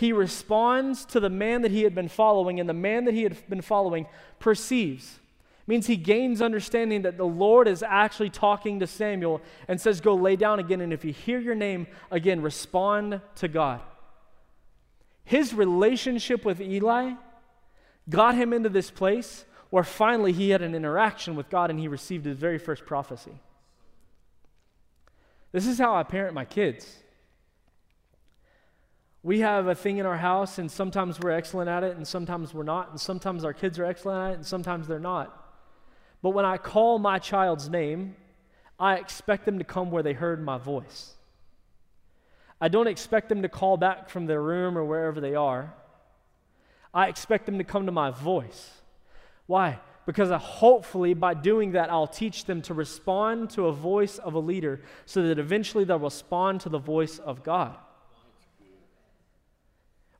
He 0.00 0.14
responds 0.14 1.04
to 1.04 1.20
the 1.20 1.28
man 1.28 1.60
that 1.60 1.72
he 1.72 1.82
had 1.82 1.94
been 1.94 2.08
following, 2.08 2.58
and 2.58 2.66
the 2.66 2.72
man 2.72 3.04
that 3.04 3.12
he 3.12 3.22
had 3.22 3.36
been 3.50 3.60
following 3.60 4.06
perceives. 4.38 5.18
means 5.66 5.88
he 5.88 5.98
gains 5.98 6.40
understanding 6.40 7.02
that 7.02 7.18
the 7.18 7.26
Lord 7.26 7.68
is 7.68 7.82
actually 7.82 8.30
talking 8.30 8.80
to 8.80 8.86
Samuel 8.86 9.42
and 9.68 9.78
says, 9.78 10.00
Go 10.00 10.14
lay 10.14 10.36
down 10.36 10.58
again, 10.58 10.80
and 10.80 10.94
if 10.94 11.04
you 11.04 11.12
hear 11.12 11.38
your 11.38 11.54
name 11.54 11.86
again, 12.10 12.40
respond 12.40 13.20
to 13.34 13.46
God. 13.46 13.82
His 15.22 15.52
relationship 15.52 16.46
with 16.46 16.62
Eli 16.62 17.12
got 18.08 18.36
him 18.36 18.54
into 18.54 18.70
this 18.70 18.90
place 18.90 19.44
where 19.68 19.84
finally 19.84 20.32
he 20.32 20.48
had 20.48 20.62
an 20.62 20.74
interaction 20.74 21.36
with 21.36 21.50
God 21.50 21.68
and 21.68 21.78
he 21.78 21.88
received 21.88 22.24
his 22.24 22.38
very 22.38 22.58
first 22.58 22.86
prophecy. 22.86 23.38
This 25.52 25.66
is 25.66 25.76
how 25.76 25.94
I 25.94 26.04
parent 26.04 26.32
my 26.32 26.46
kids. 26.46 26.96
We 29.22 29.40
have 29.40 29.66
a 29.66 29.74
thing 29.74 29.98
in 29.98 30.06
our 30.06 30.16
house, 30.16 30.58
and 30.58 30.70
sometimes 30.70 31.20
we're 31.20 31.30
excellent 31.30 31.68
at 31.68 31.84
it, 31.84 31.96
and 31.96 32.06
sometimes 32.06 32.54
we're 32.54 32.62
not, 32.62 32.90
and 32.90 33.00
sometimes 33.00 33.44
our 33.44 33.52
kids 33.52 33.78
are 33.78 33.84
excellent 33.84 34.18
at 34.18 34.30
it, 34.32 34.34
and 34.36 34.46
sometimes 34.46 34.86
they're 34.86 34.98
not. 34.98 35.36
But 36.22 36.30
when 36.30 36.44
I 36.44 36.56
call 36.56 36.98
my 36.98 37.18
child's 37.18 37.68
name, 37.68 38.16
I 38.78 38.96
expect 38.96 39.44
them 39.44 39.58
to 39.58 39.64
come 39.64 39.90
where 39.90 40.02
they 40.02 40.14
heard 40.14 40.42
my 40.42 40.58
voice. 40.58 41.14
I 42.60 42.68
don't 42.68 42.86
expect 42.86 43.28
them 43.28 43.42
to 43.42 43.48
call 43.48 43.76
back 43.76 44.08
from 44.08 44.26
their 44.26 44.42
room 44.42 44.76
or 44.76 44.84
wherever 44.84 45.20
they 45.20 45.34
are. 45.34 45.74
I 46.92 47.08
expect 47.08 47.46
them 47.46 47.58
to 47.58 47.64
come 47.64 47.86
to 47.86 47.92
my 47.92 48.10
voice. 48.10 48.70
Why? 49.46 49.80
because 50.06 50.32
I, 50.32 50.38
hopefully 50.38 51.14
by 51.14 51.34
doing 51.34 51.72
that, 51.72 51.88
I'll 51.88 52.08
teach 52.08 52.44
them 52.44 52.62
to 52.62 52.74
respond 52.74 53.50
to 53.50 53.66
a 53.66 53.72
voice 53.72 54.18
of 54.18 54.34
a 54.34 54.40
leader 54.40 54.80
so 55.06 55.22
that 55.22 55.38
eventually 55.38 55.84
they'll 55.84 56.00
respond 56.00 56.62
to 56.62 56.68
the 56.68 56.78
voice 56.78 57.20
of 57.20 57.44
God. 57.44 57.76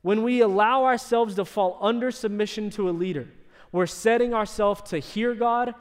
When 0.01 0.23
we 0.23 0.41
allow 0.41 0.85
ourselves 0.85 1.35
to 1.35 1.45
fall 1.45 1.77
under 1.81 2.11
submission 2.11 2.69
to 2.71 2.89
a 2.89 2.91
leader, 2.91 3.27
we're 3.71 3.85
setting 3.85 4.33
ourselves 4.33 4.81
to 4.89 4.99
hear 4.99 5.35
God, 5.35 5.75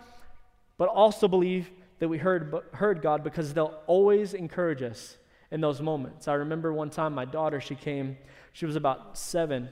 but 0.76 0.88
also 0.88 1.26
believe 1.26 1.70
that 1.98 2.08
we 2.08 2.18
heard, 2.18 2.54
heard 2.72 3.02
God 3.02 3.24
because 3.24 3.52
they'll 3.52 3.80
always 3.86 4.34
encourage 4.34 4.82
us 4.82 5.16
in 5.50 5.60
those 5.60 5.80
moments. 5.80 6.28
I 6.28 6.34
remember 6.34 6.72
one 6.72 6.90
time 6.90 7.14
my 7.14 7.24
daughter, 7.24 7.60
she 7.60 7.74
came, 7.74 8.16
she 8.52 8.66
was 8.66 8.76
about 8.76 9.18
seven, 9.18 9.68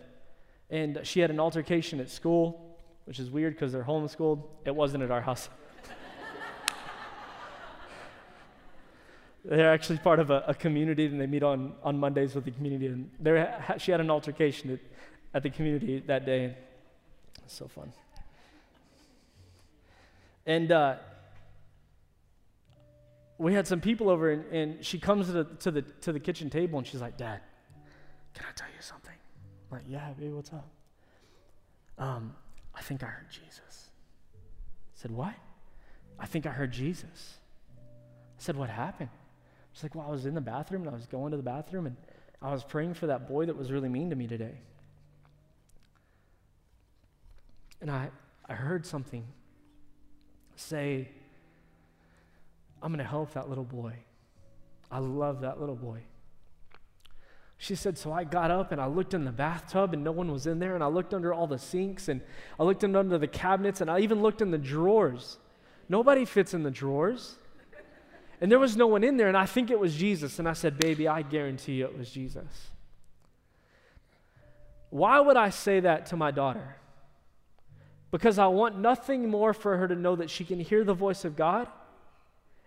and 0.70 1.00
she 1.04 1.20
had 1.20 1.30
an 1.30 1.40
altercation 1.40 2.00
at 2.00 2.10
school 2.10 2.68
which 3.08 3.18
is 3.18 3.30
weird 3.30 3.54
because 3.54 3.72
they're 3.72 3.82
homeschooled. 3.82 4.42
It 4.66 4.76
wasn't 4.76 5.02
at 5.02 5.10
our 5.10 5.22
house. 5.22 5.48
They're 9.44 9.72
actually 9.72 9.98
part 9.98 10.18
of 10.18 10.30
a, 10.30 10.44
a, 10.48 10.54
community 10.54 11.06
and 11.06 11.20
they 11.20 11.26
meet 11.26 11.42
on, 11.42 11.72
on 11.82 11.98
Mondays 11.98 12.34
with 12.34 12.44
the 12.44 12.50
community. 12.50 12.86
And 12.86 13.10
there, 13.20 13.64
she 13.78 13.90
had 13.90 14.00
an 14.00 14.10
altercation 14.10 14.72
at, 14.72 14.80
at 15.34 15.42
the 15.42 15.50
community 15.50 16.02
that 16.06 16.26
day. 16.26 16.56
It's 17.44 17.54
so 17.54 17.68
fun. 17.68 17.92
And 20.44 20.72
uh, 20.72 20.96
we 23.38 23.54
had 23.54 23.66
some 23.66 23.80
people 23.80 24.10
over, 24.10 24.30
and, 24.30 24.44
and 24.52 24.84
she 24.84 24.98
comes 24.98 25.26
to 25.26 25.32
the, 25.32 25.44
to, 25.44 25.70
the, 25.70 25.82
to 25.82 26.12
the 26.12 26.20
kitchen 26.20 26.50
table 26.50 26.78
and 26.78 26.86
she's 26.86 27.00
like, 27.00 27.16
Dad, 27.16 27.40
can 28.34 28.46
I 28.48 28.52
tell 28.54 28.68
you 28.68 28.82
something? 28.82 29.14
I'm 29.70 29.78
like, 29.78 29.86
yeah, 29.88 30.12
baby, 30.18 30.32
what's 30.32 30.52
up? 30.52 30.68
Um, 31.98 32.34
I 32.74 32.80
think 32.80 33.02
I 33.02 33.06
heard 33.06 33.28
Jesus. 33.30 33.90
I 34.38 34.94
said, 34.94 35.10
What? 35.10 35.34
I 36.18 36.26
think 36.26 36.46
I 36.46 36.50
heard 36.50 36.72
Jesus. 36.72 37.38
I 37.84 38.42
said, 38.42 38.56
What 38.56 38.70
happened? 38.70 39.10
She's 39.72 39.82
like, 39.82 39.94
Well, 39.94 40.06
I 40.06 40.10
was 40.10 40.26
in 40.26 40.34
the 40.34 40.40
bathroom 40.40 40.82
and 40.82 40.90
I 40.90 40.94
was 40.94 41.06
going 41.06 41.30
to 41.30 41.36
the 41.36 41.42
bathroom 41.42 41.86
and 41.86 41.96
I 42.40 42.52
was 42.52 42.64
praying 42.64 42.94
for 42.94 43.06
that 43.08 43.28
boy 43.28 43.46
that 43.46 43.56
was 43.56 43.72
really 43.72 43.88
mean 43.88 44.10
to 44.10 44.16
me 44.16 44.26
today. 44.26 44.58
And 47.80 47.90
I, 47.90 48.10
I 48.48 48.54
heard 48.54 48.86
something 48.86 49.24
say, 50.56 51.08
I'm 52.82 52.92
going 52.92 52.98
to 52.98 53.10
help 53.10 53.32
that 53.32 53.48
little 53.48 53.64
boy. 53.64 53.94
I 54.90 54.98
love 54.98 55.40
that 55.42 55.60
little 55.60 55.76
boy. 55.76 56.00
She 57.56 57.74
said, 57.74 57.98
So 57.98 58.12
I 58.12 58.24
got 58.24 58.50
up 58.50 58.70
and 58.70 58.80
I 58.80 58.86
looked 58.86 59.14
in 59.14 59.24
the 59.24 59.32
bathtub 59.32 59.92
and 59.92 60.04
no 60.04 60.12
one 60.12 60.30
was 60.30 60.46
in 60.46 60.60
there. 60.60 60.74
And 60.74 60.82
I 60.82 60.86
looked 60.86 61.12
under 61.12 61.34
all 61.34 61.46
the 61.46 61.58
sinks 61.58 62.08
and 62.08 62.20
I 62.58 62.62
looked 62.62 62.84
under 62.84 63.18
the 63.18 63.26
cabinets 63.26 63.80
and 63.80 63.90
I 63.90 63.98
even 64.00 64.22
looked 64.22 64.40
in 64.40 64.52
the 64.52 64.58
drawers. 64.58 65.38
Nobody 65.88 66.24
fits 66.24 66.54
in 66.54 66.62
the 66.62 66.70
drawers. 66.70 67.36
And 68.40 68.50
there 68.50 68.58
was 68.58 68.76
no 68.76 68.86
one 68.86 69.02
in 69.02 69.16
there. 69.16 69.28
And 69.28 69.36
I 69.36 69.46
think 69.46 69.70
it 69.70 69.78
was 69.78 69.96
Jesus. 69.96 70.38
And 70.38 70.48
I 70.48 70.52
said, 70.52 70.78
Baby, 70.78 71.08
I 71.08 71.22
guarantee 71.22 71.74
you 71.74 71.86
it 71.86 71.98
was 71.98 72.10
Jesus. 72.10 72.68
Why 74.90 75.20
would 75.20 75.36
I 75.36 75.50
say 75.50 75.80
that 75.80 76.06
to 76.06 76.16
my 76.16 76.30
daughter? 76.30 76.76
because 78.10 78.38
I 78.38 78.46
want 78.46 78.78
nothing 78.78 79.28
more 79.28 79.52
for 79.52 79.76
her 79.76 79.88
to 79.88 79.94
know 79.94 80.16
that 80.16 80.30
she 80.30 80.44
can 80.44 80.60
hear 80.60 80.84
the 80.84 80.94
voice 80.94 81.24
of 81.24 81.36
God 81.36 81.68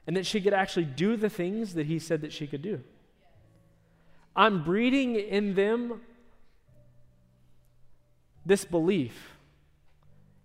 and 0.05 0.15
that 0.15 0.25
she 0.25 0.41
could 0.41 0.53
actually 0.53 0.85
do 0.85 1.15
the 1.15 1.29
things 1.29 1.73
that 1.73 1.87
He 1.87 1.99
said 1.99 2.21
that 2.21 2.33
she 2.33 2.47
could 2.47 2.61
do. 2.61 2.81
I'm 4.35 4.63
breeding 4.63 5.15
in 5.15 5.55
them 5.55 6.01
this 8.45 8.65
belief 8.65 9.35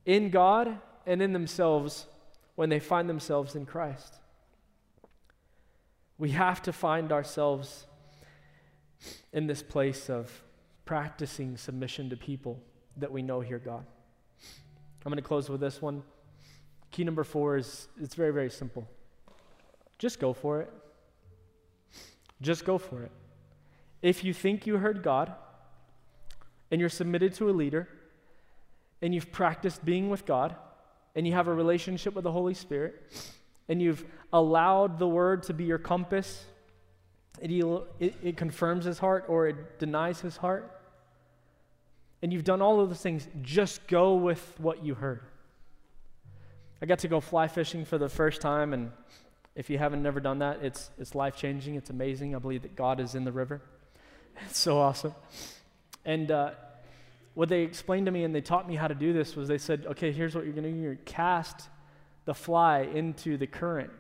in 0.05 0.31
God 0.31 0.79
and 1.07 1.23
in 1.23 1.33
themselves 1.33 2.07
when 2.55 2.69
they 2.69 2.81
find 2.81 3.09
themselves 3.09 3.55
in 3.55 3.67
Christ. 3.67 4.15
We 6.18 6.31
have 6.31 6.62
to 6.62 6.72
find 6.72 7.12
ourselves 7.12 7.87
in 9.33 9.46
this 9.46 9.62
place 9.62 10.09
of 10.09 10.42
practicing 10.85 11.57
submission 11.57 12.11
to 12.11 12.16
people 12.16 12.61
that 12.96 13.12
we 13.12 13.22
know 13.22 13.40
hear 13.40 13.59
God. 13.59 13.85
I'm 15.05 15.12
going 15.12 15.22
to 15.22 15.29
close 15.29 15.48
with 15.48 15.61
this 15.61 15.81
one. 15.81 16.02
Key 16.90 17.05
number 17.05 17.22
four 17.22 17.57
is 17.57 17.88
it's 18.00 18.14
very, 18.14 18.33
very 18.33 18.50
simple. 18.50 18.88
Just 19.98 20.18
go 20.18 20.33
for 20.33 20.61
it. 20.62 20.72
Just 22.40 22.64
go 22.64 22.76
for 22.76 23.02
it. 23.02 23.12
If 24.02 24.24
you 24.24 24.33
think 24.33 24.66
you 24.66 24.79
heard 24.79 25.02
God 25.02 25.33
and 26.70 26.81
you're 26.81 26.90
submitted 26.90 27.35
to 27.35 27.48
a 27.48 27.52
leader 27.52 27.88
and 29.00 29.14
you've 29.14 29.31
practiced 29.31 29.85
being 29.85 30.11
with 30.11 30.26
God 30.26 30.57
and 31.14 31.26
you 31.26 31.33
have 31.35 31.48
a 31.48 31.55
relationship 31.55 32.14
with 32.14 32.24
the 32.24 32.33
Holy 32.33 32.55
Spirit 32.55 33.12
and 33.68 33.81
you've 33.81 34.05
allowed 34.33 34.98
the 34.98 35.09
word 35.09 35.42
to 35.44 35.55
be 35.55 35.64
your 35.64 35.79
compass, 35.79 36.44
it, 37.40 37.50
it, 38.00 38.14
it 38.22 38.37
confirms 38.37 38.85
his 38.85 38.98
heart 38.98 39.24
or 39.29 39.48
it 39.48 39.79
denies 39.79 40.20
his 40.20 40.37
heart, 40.37 40.72
and 42.22 42.33
you've 42.33 42.44
done 42.44 42.62
all 42.62 42.81
of 42.81 42.88
those 42.88 43.00
things, 43.00 43.29
just 43.42 43.87
go 43.88 44.14
with 44.14 44.55
what 44.59 44.85
you 44.85 44.94
heard. 44.94 45.20
I 46.81 46.87
got 46.87 47.00
to 47.00 47.09
go 47.09 47.20
fly 47.20 47.48
fishing 47.48 47.85
for 47.85 47.98
the 47.98 48.09
first 48.09 48.40
time, 48.40 48.72
and 48.72 48.90
if 49.55 49.70
you 49.70 49.79
haven't 49.79 50.02
never 50.02 50.20
done 50.20 50.40
that, 50.40 50.62
it's, 50.62 50.90
it's 50.98 51.14
life 51.14 51.37
changing. 51.37 51.74
It's 51.76 51.88
amazing. 51.88 52.35
I 52.35 52.38
believe 52.38 52.62
that 52.62 52.76
God 52.76 53.00
is 53.00 53.14
in 53.14 53.24
the 53.24 53.33
river. 53.33 53.62
It's 54.50 54.59
so 54.59 54.79
awesome. 54.79 55.14
And 56.05 56.31
uh, 56.31 56.50
what 57.33 57.48
they 57.48 57.62
explained 57.62 58.05
to 58.05 58.12
me 58.12 58.22
and 58.22 58.35
they 58.35 58.42
taught 58.42 58.68
me 58.68 58.76
how 58.76 58.87
to 58.87 58.94
do 58.94 59.14
this 59.14 59.35
was 59.35 59.48
they 59.48 59.57
said, 59.57 59.87
okay, 59.87 60.12
here's 60.12 60.35
what 60.35 60.44
you're 60.44 60.52
going 60.52 60.64
to 60.64 60.72
do. 60.72 60.79
You're 60.79 60.96
cast 60.96 61.70
the 62.27 62.35
fly 62.35 62.81
into 62.81 63.39
the 63.39 63.47
current, 63.47 63.91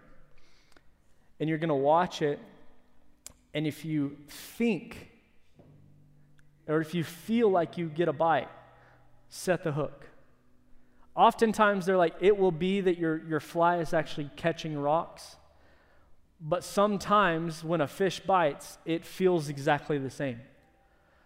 and 1.40 1.48
you're 1.48 1.58
going 1.58 1.68
to 1.68 1.74
watch 1.74 2.20
it. 2.20 2.38
And 3.54 3.66
if 3.66 3.86
you 3.86 4.18
think 4.28 5.10
or 6.68 6.80
if 6.80 6.94
you 6.94 7.04
feel 7.04 7.48
like 7.50 7.78
you 7.78 7.88
get 7.88 8.08
a 8.08 8.12
bite, 8.12 8.48
set 9.28 9.62
the 9.62 9.72
hook. 9.72 10.06
Oftentimes 11.14 11.86
they're 11.86 11.96
like, 11.96 12.14
it 12.20 12.36
will 12.36 12.52
be 12.52 12.80
that 12.80 12.98
your, 12.98 13.24
your 13.26 13.40
fly 13.40 13.78
is 13.78 13.94
actually 13.94 14.30
catching 14.36 14.76
rocks. 14.76 15.36
But 16.40 16.64
sometimes 16.64 17.64
when 17.64 17.80
a 17.80 17.86
fish 17.86 18.20
bites, 18.20 18.78
it 18.84 19.04
feels 19.04 19.48
exactly 19.48 19.98
the 19.98 20.10
same. 20.10 20.40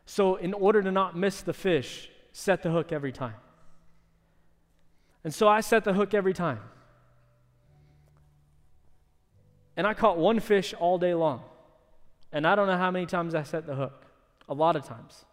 So, 0.06 0.36
in 0.36 0.54
order 0.54 0.82
to 0.82 0.92
not 0.92 1.16
miss 1.16 1.40
the 1.40 1.52
fish, 1.52 2.08
set 2.32 2.62
the 2.62 2.70
hook 2.70 2.92
every 2.92 3.12
time. 3.12 3.34
And 5.24 5.34
so 5.34 5.48
I 5.48 5.60
set 5.60 5.84
the 5.84 5.92
hook 5.92 6.14
every 6.14 6.32
time. 6.32 6.60
And 9.80 9.86
I 9.86 9.94
caught 9.94 10.18
one 10.18 10.40
fish 10.40 10.74
all 10.78 10.98
day 10.98 11.14
long. 11.14 11.40
And 12.32 12.46
I 12.46 12.54
don't 12.54 12.66
know 12.66 12.76
how 12.76 12.90
many 12.90 13.06
times 13.06 13.34
I 13.34 13.44
set 13.44 13.66
the 13.66 13.74
hook. 13.74 14.04
A 14.46 14.52
lot 14.52 14.76
of 14.76 14.84
times. 14.84 15.24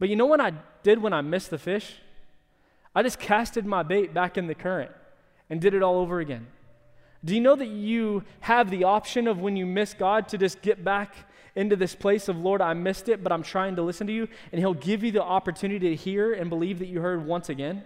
But 0.00 0.08
you 0.08 0.16
know 0.16 0.26
what 0.26 0.40
I 0.40 0.52
did 0.82 1.00
when 1.00 1.12
I 1.12 1.20
missed 1.20 1.50
the 1.50 1.58
fish? 1.58 1.94
I 2.92 3.04
just 3.04 3.20
casted 3.20 3.64
my 3.64 3.84
bait 3.84 4.12
back 4.12 4.36
in 4.36 4.48
the 4.48 4.54
current 4.56 4.90
and 5.48 5.60
did 5.60 5.74
it 5.74 5.84
all 5.84 6.00
over 6.00 6.18
again. 6.18 6.48
Do 7.24 7.36
you 7.36 7.40
know 7.40 7.54
that 7.54 7.68
you 7.68 8.24
have 8.40 8.68
the 8.68 8.82
option 8.82 9.28
of 9.28 9.38
when 9.38 9.54
you 9.54 9.64
miss 9.64 9.94
God 9.94 10.26
to 10.30 10.38
just 10.38 10.60
get 10.60 10.82
back 10.82 11.14
into 11.54 11.76
this 11.76 11.94
place 11.94 12.26
of, 12.26 12.36
Lord, 12.36 12.60
I 12.60 12.74
missed 12.74 13.08
it, 13.08 13.22
but 13.22 13.30
I'm 13.30 13.44
trying 13.44 13.76
to 13.76 13.82
listen 13.82 14.08
to 14.08 14.12
you, 14.12 14.26
and 14.50 14.58
He'll 14.58 14.74
give 14.74 15.04
you 15.04 15.12
the 15.12 15.22
opportunity 15.22 15.90
to 15.90 15.94
hear 15.94 16.32
and 16.32 16.50
believe 16.50 16.80
that 16.80 16.88
you 16.88 17.00
heard 17.00 17.24
once 17.24 17.48
again? 17.48 17.84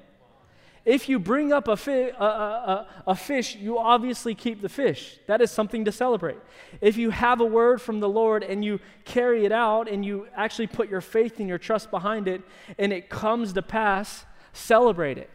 If 0.85 1.09
you 1.09 1.21
bring 1.21 1.53
up 1.53 1.69
a, 1.69 1.77
fi- 1.77 2.11
a, 2.11 2.25
a, 2.25 2.87
a, 3.09 3.15
fish, 3.15 3.55
you 3.55 3.79
obviously 3.79 4.35
keep 4.35 4.61
the 4.61 4.69
fish. 4.69 5.19
That 5.29 5.41
is 5.41 5.51
something 5.51 5.85
to 5.85 5.93
celebrate. 5.93 6.39
If 6.81 6.97
you 6.97 7.11
have 7.11 7.41
a 7.41 7.45
word 7.45 7.81
from 7.81 8.01
the 8.01 8.09
Lord 8.09 8.43
and 8.43 8.65
you 8.65 8.81
carry 9.05 9.45
it 9.45 9.53
out 9.53 9.89
and 9.89 10.05
you 10.05 10.27
actually 10.35 10.67
put 10.67 10.89
your 10.89 11.01
faith 11.01 11.39
and 11.39 11.49
your 11.49 11.59
trust 11.59 11.91
behind 11.93 12.27
it 12.27 12.43
and 12.79 12.93
it 12.93 13.09
comes 13.09 13.53
to 13.53 13.63
pass, 13.63 14.25
celebrate 14.53 15.19
it. 15.19 15.31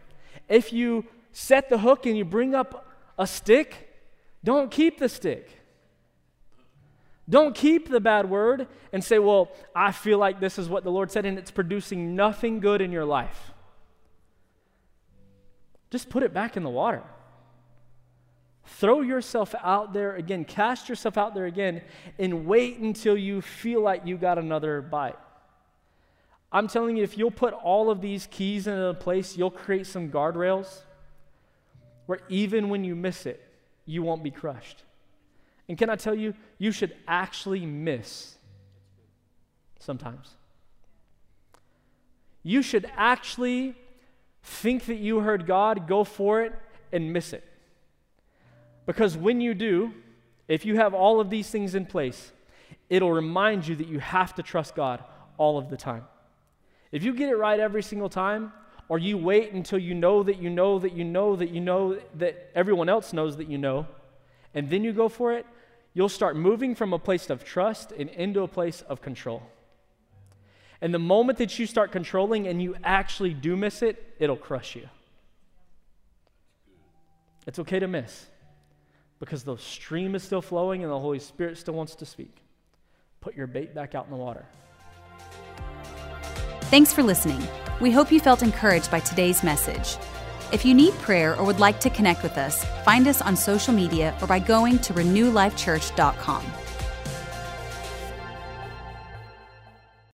If 0.48 0.72
you 0.72 1.06
set 1.32 1.70
the 1.70 1.78
hook 1.78 2.04
and 2.04 2.16
you 2.16 2.26
bring 2.26 2.54
up 2.54 2.86
a 3.18 3.26
stick, 3.26 3.88
don't 4.44 4.70
keep 4.70 4.98
the 4.98 5.08
stick. 5.08 5.50
Don't 7.28 7.54
keep 7.54 7.88
the 7.88 8.00
bad 8.00 8.28
word 8.28 8.68
and 8.92 9.04
say, 9.04 9.18
Well, 9.18 9.50
I 9.74 9.92
feel 9.92 10.18
like 10.18 10.40
this 10.40 10.58
is 10.58 10.68
what 10.68 10.84
the 10.84 10.90
Lord 10.90 11.10
said, 11.10 11.26
and 11.26 11.38
it's 11.38 11.50
producing 11.50 12.16
nothing 12.16 12.60
good 12.60 12.80
in 12.80 12.90
your 12.90 13.04
life. 13.04 13.52
Just 15.90 16.10
put 16.10 16.22
it 16.22 16.34
back 16.34 16.56
in 16.56 16.62
the 16.62 16.70
water. 16.70 17.02
Throw 18.66 19.00
yourself 19.00 19.54
out 19.62 19.92
there 19.92 20.14
again, 20.16 20.44
cast 20.44 20.88
yourself 20.88 21.16
out 21.16 21.34
there 21.34 21.46
again, 21.46 21.80
and 22.18 22.46
wait 22.46 22.78
until 22.78 23.16
you 23.16 23.40
feel 23.40 23.80
like 23.80 24.06
you 24.06 24.18
got 24.18 24.38
another 24.38 24.82
bite. 24.82 25.16
I'm 26.52 26.68
telling 26.68 26.96
you, 26.96 27.02
if 27.02 27.16
you'll 27.16 27.30
put 27.30 27.54
all 27.54 27.90
of 27.90 28.00
these 28.00 28.26
keys 28.30 28.66
in 28.66 28.78
a 28.78 28.94
place, 28.94 29.36
you'll 29.36 29.50
create 29.50 29.86
some 29.86 30.10
guardrails 30.10 30.82
where 32.06 32.20
even 32.28 32.68
when 32.68 32.84
you 32.84 32.94
miss 32.94 33.26
it, 33.26 33.42
you 33.84 34.02
won't 34.02 34.22
be 34.22 34.30
crushed. 34.30 34.82
And 35.68 35.76
can 35.76 35.90
I 35.90 35.96
tell 35.96 36.14
you, 36.14 36.34
you 36.58 36.72
should 36.72 36.94
actually 37.06 37.66
miss 37.66 38.36
sometimes. 39.78 40.36
You 42.42 42.62
should 42.62 42.90
actually 42.96 43.74
think 44.42 44.86
that 44.86 44.96
you 44.96 45.20
heard 45.20 45.46
God, 45.46 45.86
go 45.86 46.04
for 46.04 46.42
it, 46.42 46.52
and 46.92 47.12
miss 47.12 47.32
it. 47.32 47.44
Because 48.86 49.16
when 49.16 49.40
you 49.40 49.54
do, 49.54 49.92
if 50.46 50.64
you 50.64 50.76
have 50.76 50.94
all 50.94 51.20
of 51.20 51.28
these 51.28 51.50
things 51.50 51.74
in 51.74 51.84
place, 51.84 52.32
it'll 52.88 53.12
remind 53.12 53.66
you 53.68 53.76
that 53.76 53.86
you 53.86 53.98
have 53.98 54.34
to 54.36 54.42
trust 54.42 54.74
God 54.74 55.04
all 55.36 55.58
of 55.58 55.68
the 55.68 55.76
time. 55.76 56.04
If 56.90 57.04
you 57.04 57.12
get 57.12 57.28
it 57.28 57.36
right 57.36 57.60
every 57.60 57.82
single 57.82 58.08
time, 58.08 58.52
or 58.88 58.98
you 58.98 59.18
wait 59.18 59.52
until 59.52 59.78
you 59.78 59.94
know 59.94 60.22
that 60.22 60.38
you 60.38 60.48
know 60.48 60.78
that 60.78 60.92
you 60.92 61.04
know 61.04 61.36
that 61.36 61.50
you 61.50 61.60
know 61.60 61.98
that 62.14 62.50
everyone 62.54 62.88
else 62.88 63.12
knows 63.12 63.36
that 63.36 63.48
you 63.48 63.58
know, 63.58 63.86
and 64.54 64.70
then 64.70 64.82
you 64.82 64.92
go 64.92 65.08
for 65.08 65.34
it, 65.34 65.44
you'll 65.92 66.08
start 66.08 66.36
moving 66.36 66.74
from 66.74 66.94
a 66.94 66.98
place 66.98 67.28
of 67.28 67.44
trust 67.44 67.92
and 67.92 68.08
into 68.10 68.40
a 68.40 68.48
place 68.48 68.80
of 68.82 69.02
control. 69.02 69.42
And 70.80 70.94
the 70.94 70.98
moment 70.98 71.38
that 71.38 71.58
you 71.58 71.66
start 71.66 71.90
controlling 71.90 72.46
and 72.46 72.62
you 72.62 72.76
actually 72.84 73.34
do 73.34 73.56
miss 73.56 73.82
it, 73.82 74.14
it'll 74.18 74.36
crush 74.36 74.76
you. 74.76 74.88
It's 77.46 77.58
okay 77.58 77.78
to 77.78 77.88
miss 77.88 78.26
because 79.18 79.42
the 79.42 79.56
stream 79.56 80.14
is 80.14 80.22
still 80.22 80.42
flowing 80.42 80.82
and 80.82 80.92
the 80.92 80.98
Holy 80.98 81.18
Spirit 81.18 81.58
still 81.58 81.74
wants 81.74 81.94
to 81.96 82.06
speak. 82.06 82.42
Put 83.20 83.34
your 83.34 83.46
bait 83.46 83.74
back 83.74 83.94
out 83.94 84.04
in 84.04 84.10
the 84.10 84.16
water. 84.16 84.44
Thanks 86.62 86.92
for 86.92 87.02
listening. 87.02 87.42
We 87.80 87.90
hope 87.90 88.12
you 88.12 88.20
felt 88.20 88.42
encouraged 88.42 88.90
by 88.90 89.00
today's 89.00 89.42
message. 89.42 89.96
If 90.52 90.64
you 90.64 90.74
need 90.74 90.94
prayer 90.94 91.36
or 91.36 91.44
would 91.44 91.60
like 91.60 91.80
to 91.80 91.90
connect 91.90 92.22
with 92.22 92.38
us, 92.38 92.64
find 92.84 93.08
us 93.08 93.20
on 93.20 93.36
social 93.36 93.74
media 93.74 94.16
or 94.20 94.26
by 94.26 94.38
going 94.38 94.78
to 94.80 94.94
renewlifechurch.com. 94.94 96.44